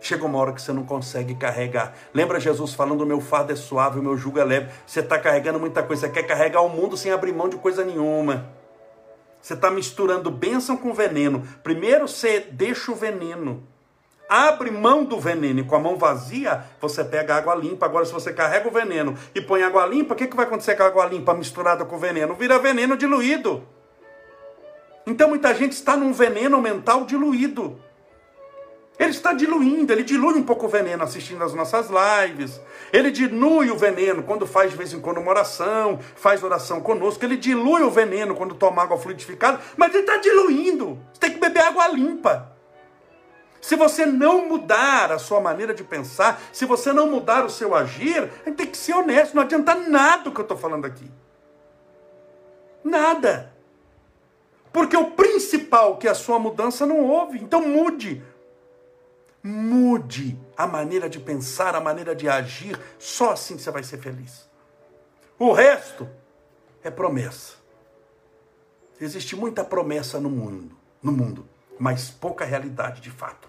Chega 0.00 0.24
uma 0.24 0.38
hora 0.38 0.52
que 0.52 0.62
você 0.62 0.72
não 0.72 0.84
consegue 0.84 1.34
carregar. 1.34 1.92
Lembra 2.14 2.40
Jesus 2.40 2.72
falando: 2.72 3.04
meu 3.04 3.20
fardo 3.20 3.52
é 3.52 3.56
suave, 3.56 3.98
o 3.98 4.02
meu 4.02 4.16
jugo 4.16 4.38
é 4.38 4.44
leve. 4.44 4.72
Você 4.86 5.00
está 5.00 5.18
carregando 5.18 5.60
muita 5.60 5.82
coisa. 5.82 6.06
Você 6.06 6.12
quer 6.12 6.22
carregar 6.22 6.62
o 6.62 6.70
mundo 6.70 6.96
sem 6.96 7.12
abrir 7.12 7.34
mão 7.34 7.48
de 7.48 7.56
coisa 7.56 7.84
nenhuma. 7.84 8.48
Você 9.42 9.54
está 9.54 9.70
misturando 9.70 10.30
bênção 10.30 10.76
com 10.76 10.94
veneno. 10.94 11.42
Primeiro 11.62 12.08
você 12.08 12.40
deixa 12.40 12.90
o 12.90 12.94
veneno 12.94 13.62
abre 14.28 14.70
mão 14.70 15.04
do 15.04 15.18
veneno 15.18 15.60
e 15.60 15.64
com 15.64 15.74
a 15.74 15.80
mão 15.80 15.96
vazia 15.96 16.64
você 16.80 17.02
pega 17.02 17.36
água 17.36 17.54
limpa. 17.54 17.86
Agora, 17.86 18.04
se 18.04 18.12
você 18.12 18.32
carrega 18.32 18.68
o 18.68 18.72
veneno 18.72 19.16
e 19.34 19.40
põe 19.40 19.62
água 19.62 19.86
limpa, 19.86 20.14
o 20.14 20.16
que, 20.16 20.26
que 20.26 20.36
vai 20.36 20.44
acontecer 20.44 20.76
com 20.76 20.82
a 20.82 20.86
água 20.86 21.06
limpa 21.06 21.34
misturada 21.34 21.84
com 21.84 21.98
veneno? 21.98 22.34
Vira 22.34 22.58
veneno 22.58 22.96
diluído. 22.96 23.66
Então 25.06 25.30
muita 25.30 25.54
gente 25.54 25.72
está 25.72 25.96
num 25.96 26.12
veneno 26.12 26.60
mental 26.60 27.04
diluído. 27.04 27.80
Ele 28.98 29.10
está 29.10 29.32
diluindo, 29.32 29.92
ele 29.92 30.02
dilui 30.02 30.34
um 30.34 30.42
pouco 30.42 30.66
o 30.66 30.68
veneno 30.68 31.04
assistindo 31.04 31.42
as 31.44 31.54
nossas 31.54 31.88
lives. 31.88 32.60
Ele 32.92 33.12
dilui 33.12 33.70
o 33.70 33.76
veneno 33.78 34.24
quando 34.24 34.44
faz 34.44 34.72
de 34.72 34.76
vez 34.76 34.92
em 34.92 35.00
quando 35.00 35.18
uma 35.18 35.30
oração, 35.30 36.00
faz 36.16 36.42
oração 36.42 36.80
conosco. 36.80 37.24
Ele 37.24 37.36
dilui 37.36 37.82
o 37.82 37.90
veneno 37.90 38.34
quando 38.34 38.56
toma 38.56 38.82
água 38.82 38.98
fluidificada, 38.98 39.60
mas 39.76 39.94
ele 39.94 40.02
está 40.02 40.16
diluindo. 40.16 40.98
Você 41.12 41.20
tem 41.20 41.30
que 41.30 41.38
beber 41.38 41.60
água 41.60 41.86
limpa. 41.86 42.57
Se 43.68 43.76
você 43.76 44.06
não 44.06 44.48
mudar 44.48 45.12
a 45.12 45.18
sua 45.18 45.42
maneira 45.42 45.74
de 45.74 45.84
pensar, 45.84 46.40
se 46.54 46.64
você 46.64 46.90
não 46.90 47.10
mudar 47.10 47.44
o 47.44 47.50
seu 47.50 47.74
agir, 47.74 48.16
a 48.16 48.48
gente 48.48 48.56
tem 48.56 48.66
que 48.66 48.78
ser 48.78 48.94
honesto. 48.94 49.34
Não 49.34 49.42
adianta 49.42 49.74
nada 49.74 50.30
o 50.30 50.32
que 50.32 50.40
eu 50.40 50.42
estou 50.42 50.56
falando 50.56 50.86
aqui. 50.86 51.06
Nada. 52.82 53.52
Porque 54.72 54.96
o 54.96 55.10
principal 55.10 55.98
que 55.98 56.08
é 56.08 56.10
a 56.10 56.14
sua 56.14 56.38
mudança 56.38 56.86
não 56.86 57.00
houve. 57.00 57.38
Então 57.40 57.60
mude. 57.60 58.24
Mude 59.42 60.40
a 60.56 60.66
maneira 60.66 61.06
de 61.06 61.20
pensar, 61.20 61.74
a 61.74 61.80
maneira 61.80 62.16
de 62.16 62.26
agir, 62.26 62.80
só 62.98 63.32
assim 63.32 63.58
você 63.58 63.70
vai 63.70 63.82
ser 63.82 63.98
feliz. 63.98 64.48
O 65.38 65.52
resto 65.52 66.08
é 66.82 66.90
promessa. 66.90 67.56
Existe 68.98 69.36
muita 69.36 69.62
promessa 69.62 70.18
no 70.18 70.30
mundo, 70.30 70.74
no 71.02 71.12
mundo, 71.12 71.46
mas 71.78 72.08
pouca 72.08 72.46
realidade 72.46 73.02
de 73.02 73.10
fato. 73.10 73.47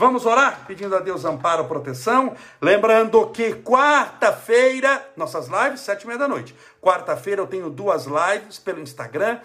Vamos 0.00 0.24
orar 0.24 0.64
pedindo 0.66 0.96
a 0.96 0.98
Deus 0.98 1.26
amparo, 1.26 1.66
proteção. 1.66 2.34
Lembrando 2.58 3.26
que 3.26 3.52
quarta-feira, 3.52 5.06
nossas 5.14 5.46
lives, 5.46 5.80
sete 5.80 6.04
e 6.04 6.06
meia 6.06 6.18
da 6.18 6.26
noite. 6.26 6.56
Quarta-feira 6.80 7.42
eu 7.42 7.46
tenho 7.46 7.68
duas 7.68 8.06
lives 8.06 8.58
pelo 8.58 8.80
Instagram. 8.80 9.40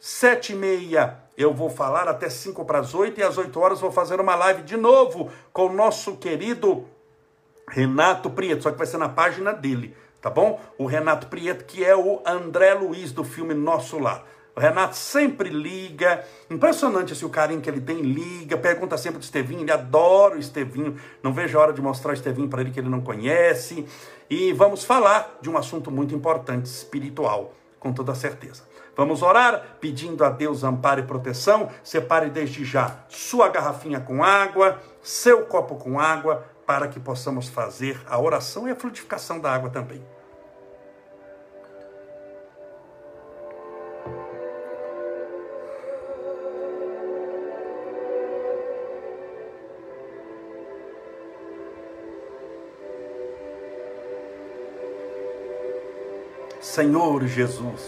Sete 0.00 0.52
e 0.52 0.56
meia 0.56 1.16
eu 1.38 1.54
vou 1.54 1.70
falar 1.70 2.08
até 2.08 2.28
5 2.28 2.64
para 2.64 2.80
as 2.80 2.92
8 2.92 3.20
e 3.20 3.22
às 3.22 3.38
8 3.38 3.60
horas 3.60 3.80
vou 3.80 3.92
fazer 3.92 4.20
uma 4.20 4.34
live 4.34 4.62
de 4.62 4.76
novo 4.76 5.30
com 5.52 5.66
o 5.66 5.72
nosso 5.72 6.16
querido 6.16 6.88
Renato 7.68 8.30
Prieto, 8.30 8.64
só 8.64 8.72
que 8.72 8.78
vai 8.78 8.88
ser 8.88 8.98
na 8.98 9.08
página 9.08 9.52
dele, 9.52 9.96
tá 10.20 10.28
bom? 10.28 10.60
O 10.76 10.86
Renato 10.86 11.28
Prieto, 11.28 11.64
que 11.64 11.84
é 11.84 11.94
o 11.94 12.20
André 12.26 12.74
Luiz 12.74 13.12
do 13.12 13.22
filme 13.22 13.54
Nosso 13.54 13.96
Lar. 14.00 14.24
O 14.60 14.62
Renato 14.62 14.94
sempre 14.94 15.48
liga, 15.48 16.22
impressionante 16.50 17.14
assim, 17.14 17.24
o 17.24 17.30
carinho 17.30 17.62
que 17.62 17.70
ele 17.70 17.80
tem, 17.80 18.02
liga, 18.02 18.58
pergunta 18.58 18.98
sempre 18.98 19.18
do 19.18 19.22
Estevinho, 19.22 19.62
ele 19.62 19.72
adora 19.72 20.34
o 20.34 20.38
Estevinho, 20.38 21.00
não 21.22 21.32
vejo 21.32 21.58
a 21.58 21.62
hora 21.62 21.72
de 21.72 21.80
mostrar 21.80 22.10
o 22.10 22.12
Estevinho 22.12 22.46
para 22.46 22.60
ele 22.60 22.70
que 22.70 22.78
ele 22.78 22.90
não 22.90 23.00
conhece. 23.00 23.86
E 24.28 24.52
vamos 24.52 24.84
falar 24.84 25.38
de 25.40 25.48
um 25.48 25.56
assunto 25.56 25.90
muito 25.90 26.14
importante, 26.14 26.66
espiritual, 26.66 27.54
com 27.78 27.90
toda 27.90 28.14
certeza. 28.14 28.64
Vamos 28.94 29.22
orar 29.22 29.78
pedindo 29.80 30.22
a 30.26 30.28
Deus 30.28 30.62
amparo 30.62 31.00
e 31.00 31.04
proteção. 31.04 31.70
Separe 31.82 32.28
desde 32.28 32.62
já 32.62 32.98
sua 33.08 33.48
garrafinha 33.48 33.98
com 33.98 34.22
água, 34.22 34.78
seu 35.00 35.46
copo 35.46 35.76
com 35.76 35.98
água, 35.98 36.44
para 36.66 36.86
que 36.86 37.00
possamos 37.00 37.48
fazer 37.48 37.98
a 38.06 38.20
oração 38.20 38.68
e 38.68 38.72
a 38.72 38.76
frutificação 38.76 39.40
da 39.40 39.50
água 39.50 39.70
também. 39.70 40.04
Senhor 56.70 57.26
Jesus, 57.26 57.82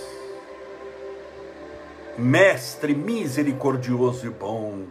Mestre 2.18 2.96
misericordioso 2.96 4.26
e 4.26 4.30
bom, 4.30 4.88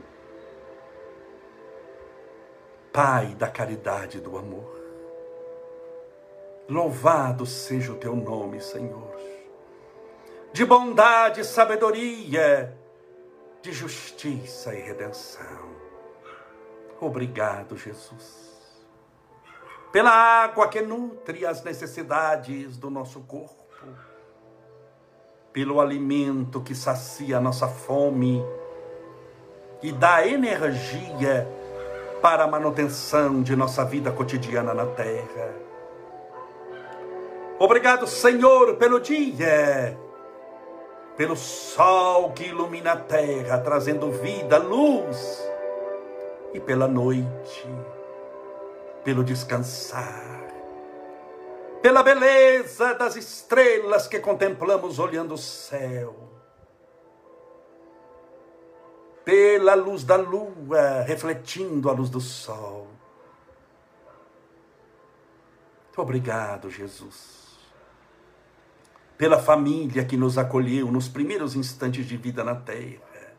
Pai 2.93 3.35
da 3.35 3.49
caridade 3.49 4.19
e 4.19 4.21
do 4.21 4.37
amor. 4.37 4.79
Louvado 6.69 7.45
seja 7.45 7.91
o 7.91 7.97
teu 7.97 8.15
nome, 8.15 8.61
Senhor. 8.61 9.13
De 10.53 10.63
bondade, 10.63 11.43
sabedoria, 11.43 12.73
de 13.61 13.73
justiça 13.73 14.73
e 14.73 14.79
redenção. 14.79 15.75
Obrigado, 16.97 17.75
Jesus. 17.75 18.79
Pela 19.91 20.11
água 20.11 20.69
que 20.69 20.79
nutre 20.79 21.45
as 21.45 21.61
necessidades 21.61 22.77
do 22.77 22.89
nosso 22.89 23.19
corpo 23.23 23.60
pelo 25.53 25.81
alimento 25.81 26.61
que 26.61 26.73
sacia 26.73 27.37
a 27.37 27.41
nossa 27.41 27.67
fome 27.67 28.43
e 29.83 29.91
dá 29.91 30.25
energia 30.25 31.47
para 32.21 32.43
a 32.43 32.47
manutenção 32.47 33.41
de 33.41 33.55
nossa 33.55 33.83
vida 33.83 34.11
cotidiana 34.11 34.73
na 34.73 34.85
terra. 34.85 35.53
Obrigado, 37.59 38.07
Senhor, 38.07 38.75
pelo 38.75 38.99
dia, 38.99 39.97
pelo 41.17 41.35
sol 41.35 42.31
que 42.31 42.45
ilumina 42.45 42.93
a 42.93 42.97
terra, 42.97 43.59
trazendo 43.59 44.11
vida, 44.11 44.57
luz, 44.57 45.41
e 46.53 46.59
pela 46.59 46.87
noite, 46.87 47.67
pelo 49.03 49.23
descansar 49.23 50.40
pela 51.81 52.03
beleza 52.03 52.93
das 52.93 53.15
estrelas 53.15 54.07
que 54.07 54.19
contemplamos 54.19 54.99
olhando 54.99 55.33
o 55.33 55.37
céu, 55.37 56.15
pela 59.25 59.73
luz 59.73 60.03
da 60.03 60.15
lua 60.15 61.01
refletindo 61.01 61.89
a 61.89 61.93
luz 61.93 62.09
do 62.09 62.21
sol. 62.21 62.87
Obrigado, 65.97 66.69
Jesus, 66.69 67.59
pela 69.17 69.39
família 69.39 70.05
que 70.05 70.17
nos 70.17 70.37
acolheu 70.37 70.91
nos 70.91 71.07
primeiros 71.07 71.55
instantes 71.55 72.05
de 72.05 72.15
vida 72.17 72.43
na 72.43 72.55
terra, 72.55 73.35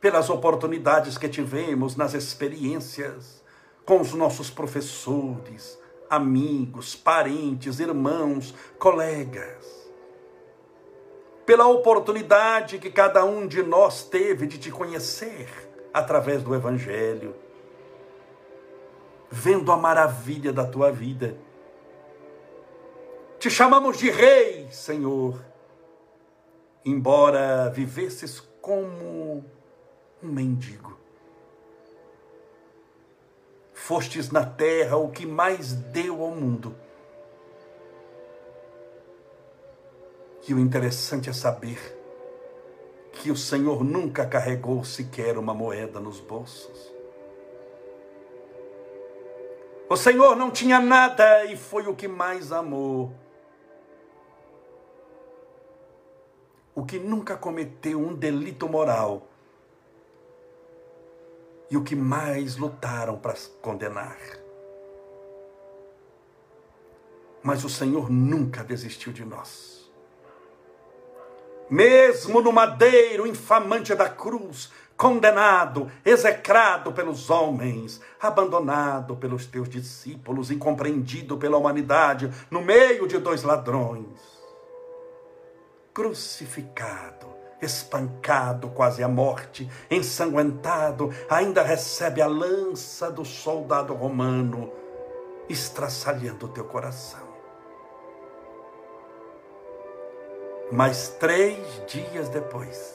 pelas 0.00 0.28
oportunidades 0.28 1.16
que 1.16 1.28
tivemos 1.28 1.96
nas 1.96 2.14
experiências 2.14 3.42
com 3.84 4.00
os 4.00 4.12
nossos 4.12 4.50
professores, 4.50 5.81
amigos, 6.12 6.94
parentes, 6.94 7.80
irmãos, 7.80 8.54
colegas. 8.78 9.90
Pela 11.46 11.66
oportunidade 11.66 12.78
que 12.78 12.90
cada 12.90 13.24
um 13.24 13.46
de 13.46 13.62
nós 13.62 14.04
teve 14.04 14.46
de 14.46 14.58
te 14.58 14.70
conhecer 14.70 15.48
através 15.92 16.42
do 16.42 16.54
Evangelho, 16.54 17.34
vendo 19.30 19.72
a 19.72 19.76
maravilha 19.78 20.52
da 20.52 20.66
tua 20.66 20.92
vida. 20.92 21.34
Te 23.38 23.48
chamamos 23.48 23.96
de 23.96 24.10
Rei, 24.10 24.68
Senhor, 24.70 25.42
embora 26.84 27.70
vivesses 27.70 28.38
como 28.60 29.42
um 30.22 30.28
mendigo 30.28 31.01
fostes 33.82 34.30
na 34.30 34.46
terra 34.46 34.96
o 34.96 35.10
que 35.10 35.26
mais 35.26 35.72
deu 35.72 36.22
ao 36.22 36.30
mundo. 36.30 36.72
E 40.46 40.54
o 40.54 40.58
interessante 40.58 41.28
é 41.28 41.32
saber 41.32 41.98
que 43.10 43.32
o 43.32 43.36
Senhor 43.36 43.82
nunca 43.82 44.24
carregou 44.24 44.84
sequer 44.84 45.36
uma 45.36 45.52
moeda 45.52 45.98
nos 45.98 46.20
bolsos. 46.20 46.92
O 49.88 49.96
Senhor 49.96 50.36
não 50.36 50.52
tinha 50.52 50.78
nada 50.78 51.44
e 51.46 51.56
foi 51.56 51.88
o 51.88 51.94
que 51.94 52.06
mais 52.06 52.52
amou. 52.52 53.12
O 56.72 56.84
que 56.84 57.00
nunca 57.00 57.36
cometeu 57.36 57.98
um 57.98 58.14
delito 58.14 58.68
moral 58.68 59.26
e 61.72 61.76
o 61.76 61.82
que 61.82 61.96
mais 61.96 62.58
lutaram 62.58 63.18
para 63.18 63.34
condenar. 63.62 64.18
Mas 67.42 67.64
o 67.64 67.68
Senhor 67.70 68.10
nunca 68.10 68.62
desistiu 68.62 69.10
de 69.10 69.24
nós. 69.24 69.90
Mesmo 71.70 72.42
no 72.42 72.52
madeiro 72.52 73.26
infamante 73.26 73.94
da 73.94 74.06
cruz, 74.06 74.70
condenado, 74.98 75.90
execrado 76.04 76.92
pelos 76.92 77.30
homens, 77.30 78.02
abandonado 78.20 79.16
pelos 79.16 79.46
teus 79.46 79.66
discípulos, 79.66 80.50
incompreendido 80.50 81.38
pela 81.38 81.56
humanidade, 81.56 82.30
no 82.50 82.60
meio 82.60 83.08
de 83.08 83.16
dois 83.16 83.42
ladrões, 83.44 84.20
crucificado, 85.94 87.41
espancado 87.62 88.68
quase 88.70 89.02
à 89.02 89.08
morte, 89.08 89.70
ensanguentado, 89.90 91.10
ainda 91.30 91.62
recebe 91.62 92.20
a 92.20 92.26
lança 92.26 93.10
do 93.10 93.24
soldado 93.24 93.94
romano, 93.94 94.70
estraçalhando 95.48 96.46
o 96.46 96.48
teu 96.48 96.64
coração. 96.64 97.32
Mas 100.70 101.08
três 101.20 101.82
dias 101.86 102.28
depois, 102.28 102.94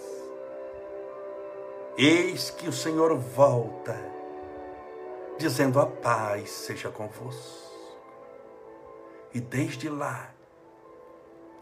eis 1.97 2.49
que 2.49 2.68
o 2.68 2.74
Senhor 2.74 3.15
volta, 3.15 3.95
dizendo: 5.38 5.80
A 5.80 5.86
paz 5.86 6.49
seja 6.49 6.89
convosco. 6.89 7.68
E 9.32 9.39
desde 9.39 9.88
lá, 9.88 10.32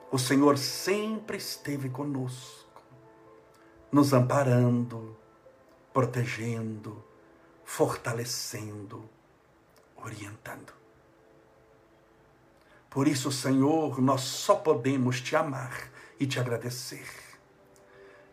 o 0.10 0.18
Senhor 0.18 0.58
sempre 0.58 1.36
esteve 1.36 1.90
conosco, 1.90 2.65
nos 3.96 4.12
amparando, 4.12 5.16
protegendo, 5.94 7.02
fortalecendo, 7.64 9.10
orientando. 9.96 10.74
Por 12.90 13.08
isso, 13.08 13.32
Senhor, 13.32 14.02
nós 14.02 14.20
só 14.20 14.54
podemos 14.54 15.22
te 15.22 15.34
amar 15.34 15.90
e 16.20 16.28
te 16.28 16.38
agradecer. 16.42 17.08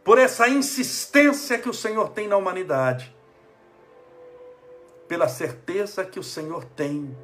Por 0.03 0.19
essa 0.19 0.49
insistência 0.49 1.57
que 1.57 1.69
o 1.69 1.75
Senhor 1.75 2.09
tem 2.09 2.27
na 2.27 2.37
humanidade, 2.37 3.15
pela 5.07 5.29
certeza 5.29 6.05
que 6.05 6.19
o 6.19 6.25
Senhor 6.25 6.65
tem, 6.65 7.17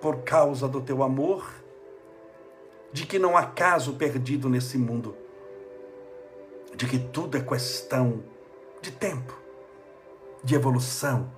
por 0.00 0.18
causa 0.22 0.68
do 0.68 0.80
teu 0.80 1.02
amor, 1.02 1.52
de 2.92 3.04
que 3.04 3.18
não 3.18 3.36
há 3.36 3.44
caso 3.44 3.94
perdido 3.94 4.48
nesse 4.48 4.78
mundo, 4.78 5.23
de 6.76 6.86
que 6.86 6.98
tudo 6.98 7.36
é 7.36 7.40
questão 7.40 8.22
de 8.80 8.90
tempo, 8.90 9.36
de 10.42 10.54
evolução, 10.54 11.30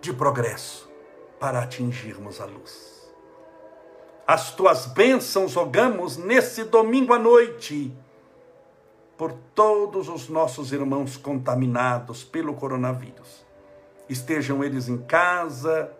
de 0.00 0.12
progresso, 0.12 0.90
para 1.38 1.60
atingirmos 1.60 2.40
a 2.40 2.44
luz 2.44 2.94
as 4.26 4.54
tuas 4.54 4.86
bênçãos 4.86 5.54
rogamos 5.54 6.16
nesse 6.16 6.64
domingo 6.64 7.12
à 7.12 7.18
noite 7.18 7.94
por 9.18 9.32
todos 9.54 10.08
os 10.08 10.28
nossos 10.28 10.72
irmãos 10.72 11.16
contaminados 11.16 12.24
pelo 12.24 12.54
coronavírus. 12.54 13.44
Estejam 14.08 14.64
eles 14.64 14.88
em 14.88 14.98
casa, 14.98 15.92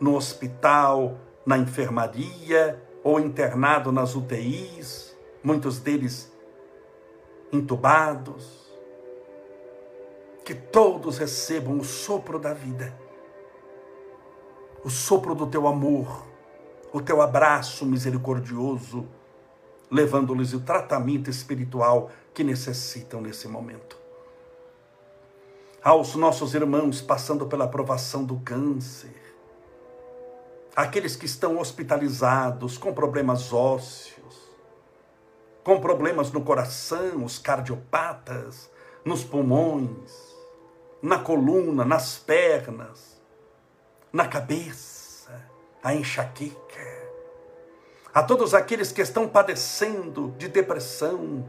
no 0.00 0.16
hospital, 0.16 1.18
na 1.44 1.58
enfermaria 1.58 2.82
ou 3.04 3.20
internado 3.20 3.92
nas 3.92 4.14
UTIs, 4.14 5.14
muitos 5.42 5.78
deles 5.78 6.32
entubados. 7.52 8.68
Que 10.44 10.54
todos 10.54 11.18
recebam 11.18 11.78
o 11.78 11.84
sopro 11.84 12.38
da 12.38 12.54
vida, 12.54 12.94
o 14.82 14.88
sopro 14.88 15.34
do 15.34 15.46
teu 15.46 15.66
amor, 15.66 16.24
o 16.90 17.02
teu 17.02 17.20
abraço 17.20 17.84
misericordioso, 17.84 19.06
levando-lhes 19.90 20.54
o 20.54 20.60
tratamento 20.60 21.28
espiritual 21.28 22.10
que 22.32 22.42
necessitam 22.42 23.20
nesse 23.20 23.46
momento. 23.46 23.98
Aos 25.82 26.14
nossos 26.14 26.54
irmãos 26.54 27.00
passando 27.02 27.46
pela 27.46 27.68
provação 27.68 28.24
do 28.24 28.38
câncer, 28.40 29.14
aqueles 30.74 31.16
que 31.16 31.26
estão 31.26 31.58
hospitalizados 31.58 32.78
com 32.78 32.94
problemas 32.94 33.52
ósseos, 33.52 34.47
com 35.62 35.80
problemas 35.80 36.32
no 36.32 36.42
coração, 36.42 37.24
os 37.24 37.38
cardiopatas, 37.38 38.70
nos 39.04 39.24
pulmões, 39.24 40.36
na 41.02 41.18
coluna, 41.18 41.84
nas 41.84 42.18
pernas, 42.18 43.20
na 44.12 44.26
cabeça 44.26 45.08
a 45.82 45.94
enxaqueca, 45.94 47.08
a 48.12 48.22
todos 48.22 48.54
aqueles 48.54 48.90
que 48.90 49.00
estão 49.00 49.28
padecendo 49.28 50.34
de 50.36 50.48
depressão, 50.48 51.48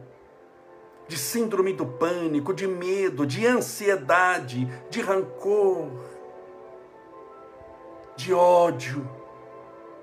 de 1.08 1.18
síndrome 1.18 1.74
do 1.74 1.86
pânico, 1.86 2.54
de 2.54 2.68
medo, 2.68 3.26
de 3.26 3.46
ansiedade, 3.48 4.66
de 4.90 5.02
rancor, 5.02 5.90
de 8.16 8.34
ódio, 8.34 9.10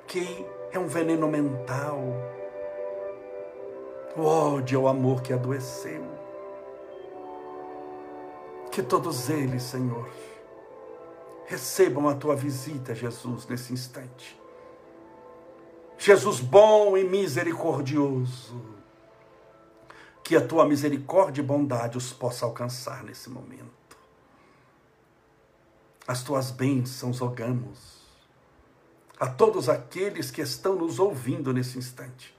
que 0.06 0.44
é 0.72 0.78
um 0.78 0.88
veneno 0.88 1.28
mental. 1.28 2.00
O 4.16 4.24
ódio 4.24 4.78
é 4.78 4.82
o 4.82 4.88
amor 4.88 5.20
que 5.20 5.30
adoeceu. 5.30 6.02
Que 8.72 8.82
todos 8.82 9.28
eles, 9.28 9.62
Senhor, 9.62 10.08
recebam 11.44 12.08
a 12.08 12.14
tua 12.14 12.34
visita, 12.34 12.94
Jesus, 12.94 13.46
nesse 13.46 13.74
instante. 13.74 14.40
Jesus 15.98 16.40
bom 16.40 16.96
e 16.96 17.04
misericordioso, 17.04 18.62
que 20.24 20.34
a 20.34 20.46
tua 20.46 20.64
misericórdia 20.66 21.42
e 21.42 21.44
bondade 21.44 21.98
os 21.98 22.10
possa 22.10 22.46
alcançar 22.46 23.04
nesse 23.04 23.28
momento. 23.28 23.98
As 26.08 26.22
tuas 26.22 26.50
bênçãos 26.50 27.18
rogamos 27.18 27.96
a 29.20 29.26
todos 29.26 29.68
aqueles 29.68 30.30
que 30.30 30.40
estão 30.40 30.74
nos 30.74 30.98
ouvindo 30.98 31.52
nesse 31.52 31.78
instante 31.78 32.35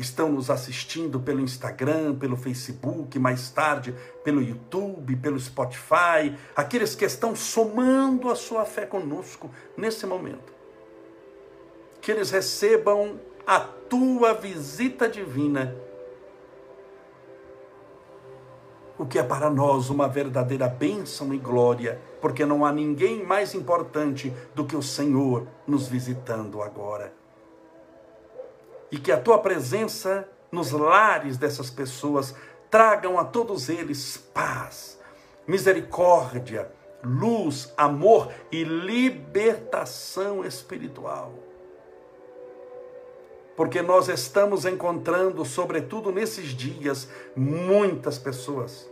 estão 0.00 0.32
nos 0.32 0.50
assistindo 0.50 1.20
pelo 1.20 1.40
Instagram, 1.40 2.14
pelo 2.16 2.36
Facebook, 2.36 3.18
mais 3.18 3.50
tarde 3.50 3.94
pelo 4.24 4.42
YouTube, 4.42 5.16
pelo 5.16 5.38
Spotify, 5.38 6.36
aqueles 6.56 6.94
que 6.94 7.04
estão 7.04 7.36
somando 7.36 8.30
a 8.30 8.34
sua 8.34 8.64
fé 8.64 8.86
conosco 8.86 9.50
nesse 9.76 10.06
momento. 10.06 10.52
Que 12.00 12.12
eles 12.12 12.30
recebam 12.30 13.20
a 13.46 13.60
tua 13.60 14.32
visita 14.32 15.08
divina. 15.08 15.76
O 18.98 19.06
que 19.06 19.18
é 19.18 19.22
para 19.22 19.50
nós 19.50 19.88
uma 19.88 20.08
verdadeira 20.08 20.68
bênção 20.68 21.32
e 21.32 21.38
glória, 21.38 22.00
porque 22.20 22.44
não 22.44 22.64
há 22.64 22.72
ninguém 22.72 23.24
mais 23.24 23.54
importante 23.54 24.32
do 24.54 24.64
que 24.64 24.76
o 24.76 24.82
Senhor 24.82 25.46
nos 25.66 25.88
visitando 25.88 26.62
agora 26.62 27.19
e 28.90 28.98
que 28.98 29.12
a 29.12 29.20
tua 29.20 29.38
presença 29.38 30.28
nos 30.50 30.70
lares 30.72 31.36
dessas 31.36 31.70
pessoas 31.70 32.34
tragam 32.70 33.18
a 33.18 33.24
todos 33.24 33.68
eles 33.68 34.16
paz, 34.16 34.98
misericórdia, 35.46 36.70
luz, 37.02 37.72
amor 37.76 38.32
e 38.50 38.62
libertação 38.62 40.44
espiritual. 40.44 41.32
Porque 43.56 43.82
nós 43.82 44.08
estamos 44.08 44.64
encontrando, 44.64 45.44
sobretudo 45.44 46.10
nesses 46.10 46.48
dias, 46.48 47.08
muitas 47.36 48.18
pessoas 48.18 48.88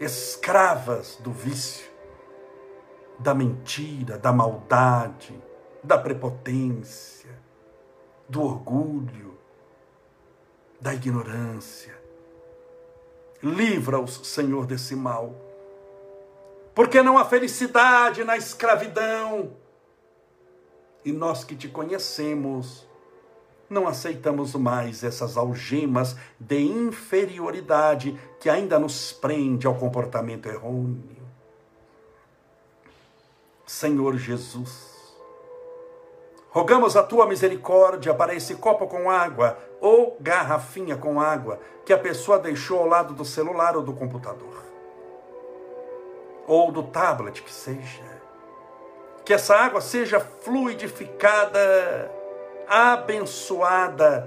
escravas 0.00 1.16
do 1.20 1.30
vício, 1.30 1.86
da 3.18 3.34
mentira, 3.34 4.18
da 4.18 4.32
maldade, 4.32 5.40
da 5.82 5.96
prepotência, 5.96 7.30
do 8.28 8.42
orgulho, 8.42 9.36
da 10.80 10.94
ignorância. 10.94 11.96
Livra-os, 13.42 14.26
Senhor, 14.26 14.66
desse 14.66 14.96
mal. 14.96 15.34
Porque 16.74 17.02
não 17.02 17.16
há 17.16 17.24
felicidade 17.24 18.24
na 18.24 18.36
escravidão. 18.36 19.56
E 21.04 21.12
nós 21.12 21.44
que 21.44 21.54
te 21.54 21.68
conhecemos, 21.68 22.86
não 23.68 23.86
aceitamos 23.86 24.54
mais 24.54 25.04
essas 25.04 25.36
algemas 25.36 26.16
de 26.38 26.60
inferioridade 26.60 28.18
que 28.40 28.48
ainda 28.48 28.78
nos 28.78 29.12
prende 29.12 29.66
ao 29.66 29.74
comportamento 29.74 30.46
errôneo. 30.46 31.16
Senhor 33.66 34.16
Jesus, 34.16 34.95
Rogamos 36.56 36.96
a 36.96 37.02
tua 37.02 37.26
misericórdia 37.26 38.14
para 38.14 38.34
esse 38.34 38.54
copo 38.54 38.86
com 38.86 39.10
água 39.10 39.58
ou 39.78 40.16
garrafinha 40.18 40.96
com 40.96 41.20
água 41.20 41.60
que 41.84 41.92
a 41.92 41.98
pessoa 41.98 42.38
deixou 42.38 42.78
ao 42.78 42.86
lado 42.86 43.12
do 43.12 43.26
celular 43.26 43.76
ou 43.76 43.82
do 43.82 43.92
computador, 43.92 44.64
ou 46.46 46.72
do 46.72 46.84
tablet 46.84 47.42
que 47.42 47.52
seja. 47.52 48.02
Que 49.22 49.34
essa 49.34 49.54
água 49.54 49.82
seja 49.82 50.18
fluidificada, 50.18 52.10
abençoada, 52.66 54.26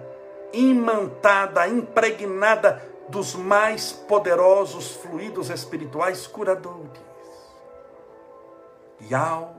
imantada, 0.53 1.67
impregnada 1.67 2.79
dos 3.07 3.33
mais 3.33 3.91
poderosos 3.91 4.91
fluidos 4.97 5.49
espirituais 5.49 6.27
curadores. 6.27 7.01
E 8.99 9.15
ao 9.15 9.58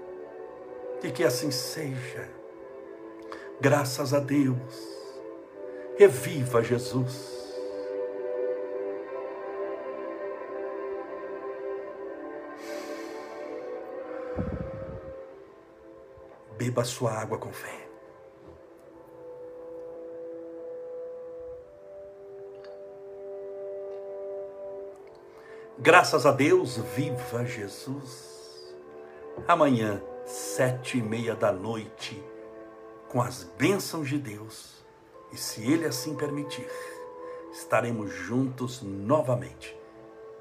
E 1.03 1.11
que 1.11 1.23
assim 1.23 1.51
seja. 1.51 2.29
Graças 3.59 4.13
a 4.13 4.19
Deus. 4.19 4.57
Reviva 5.97 6.63
Jesus. 6.63 7.41
Beba 16.57 16.83
sua 16.83 17.11
água 17.13 17.37
com 17.37 17.51
fé. 17.51 17.81
Graças 25.79 26.27
a 26.27 26.31
Deus, 26.31 26.77
viva 26.77 27.43
Jesus. 27.43 28.75
Amanhã, 29.47 29.99
sete 30.25 30.97
e 30.97 31.01
meia 31.01 31.35
da 31.35 31.51
noite, 31.51 32.23
com 33.09 33.21
as 33.21 33.43
bênçãos 33.43 34.07
de 34.07 34.17
Deus, 34.17 34.83
e 35.31 35.37
se 35.37 35.61
Ele 35.69 35.85
assim 35.85 36.15
permitir, 36.15 36.67
estaremos 37.51 38.13
juntos 38.13 38.81
novamente 38.81 39.77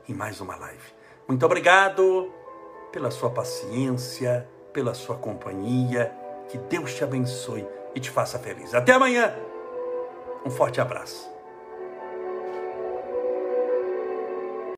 em 0.08 0.14
mais 0.14 0.40
uma 0.40 0.56
live. 0.56 0.92
Muito 1.28 1.46
obrigado 1.46 2.32
pela 2.90 3.10
sua 3.10 3.30
paciência, 3.30 4.48
pela 4.72 4.94
sua 4.94 5.16
companhia. 5.16 6.12
Que 6.48 6.58
Deus 6.58 6.94
te 6.94 7.04
abençoe 7.04 7.66
e 7.94 8.00
te 8.00 8.10
faça 8.10 8.38
feliz. 8.38 8.74
Até 8.74 8.92
amanhã. 8.92 9.32
Um 10.44 10.50
forte 10.50 10.80
abraço. 10.80 11.29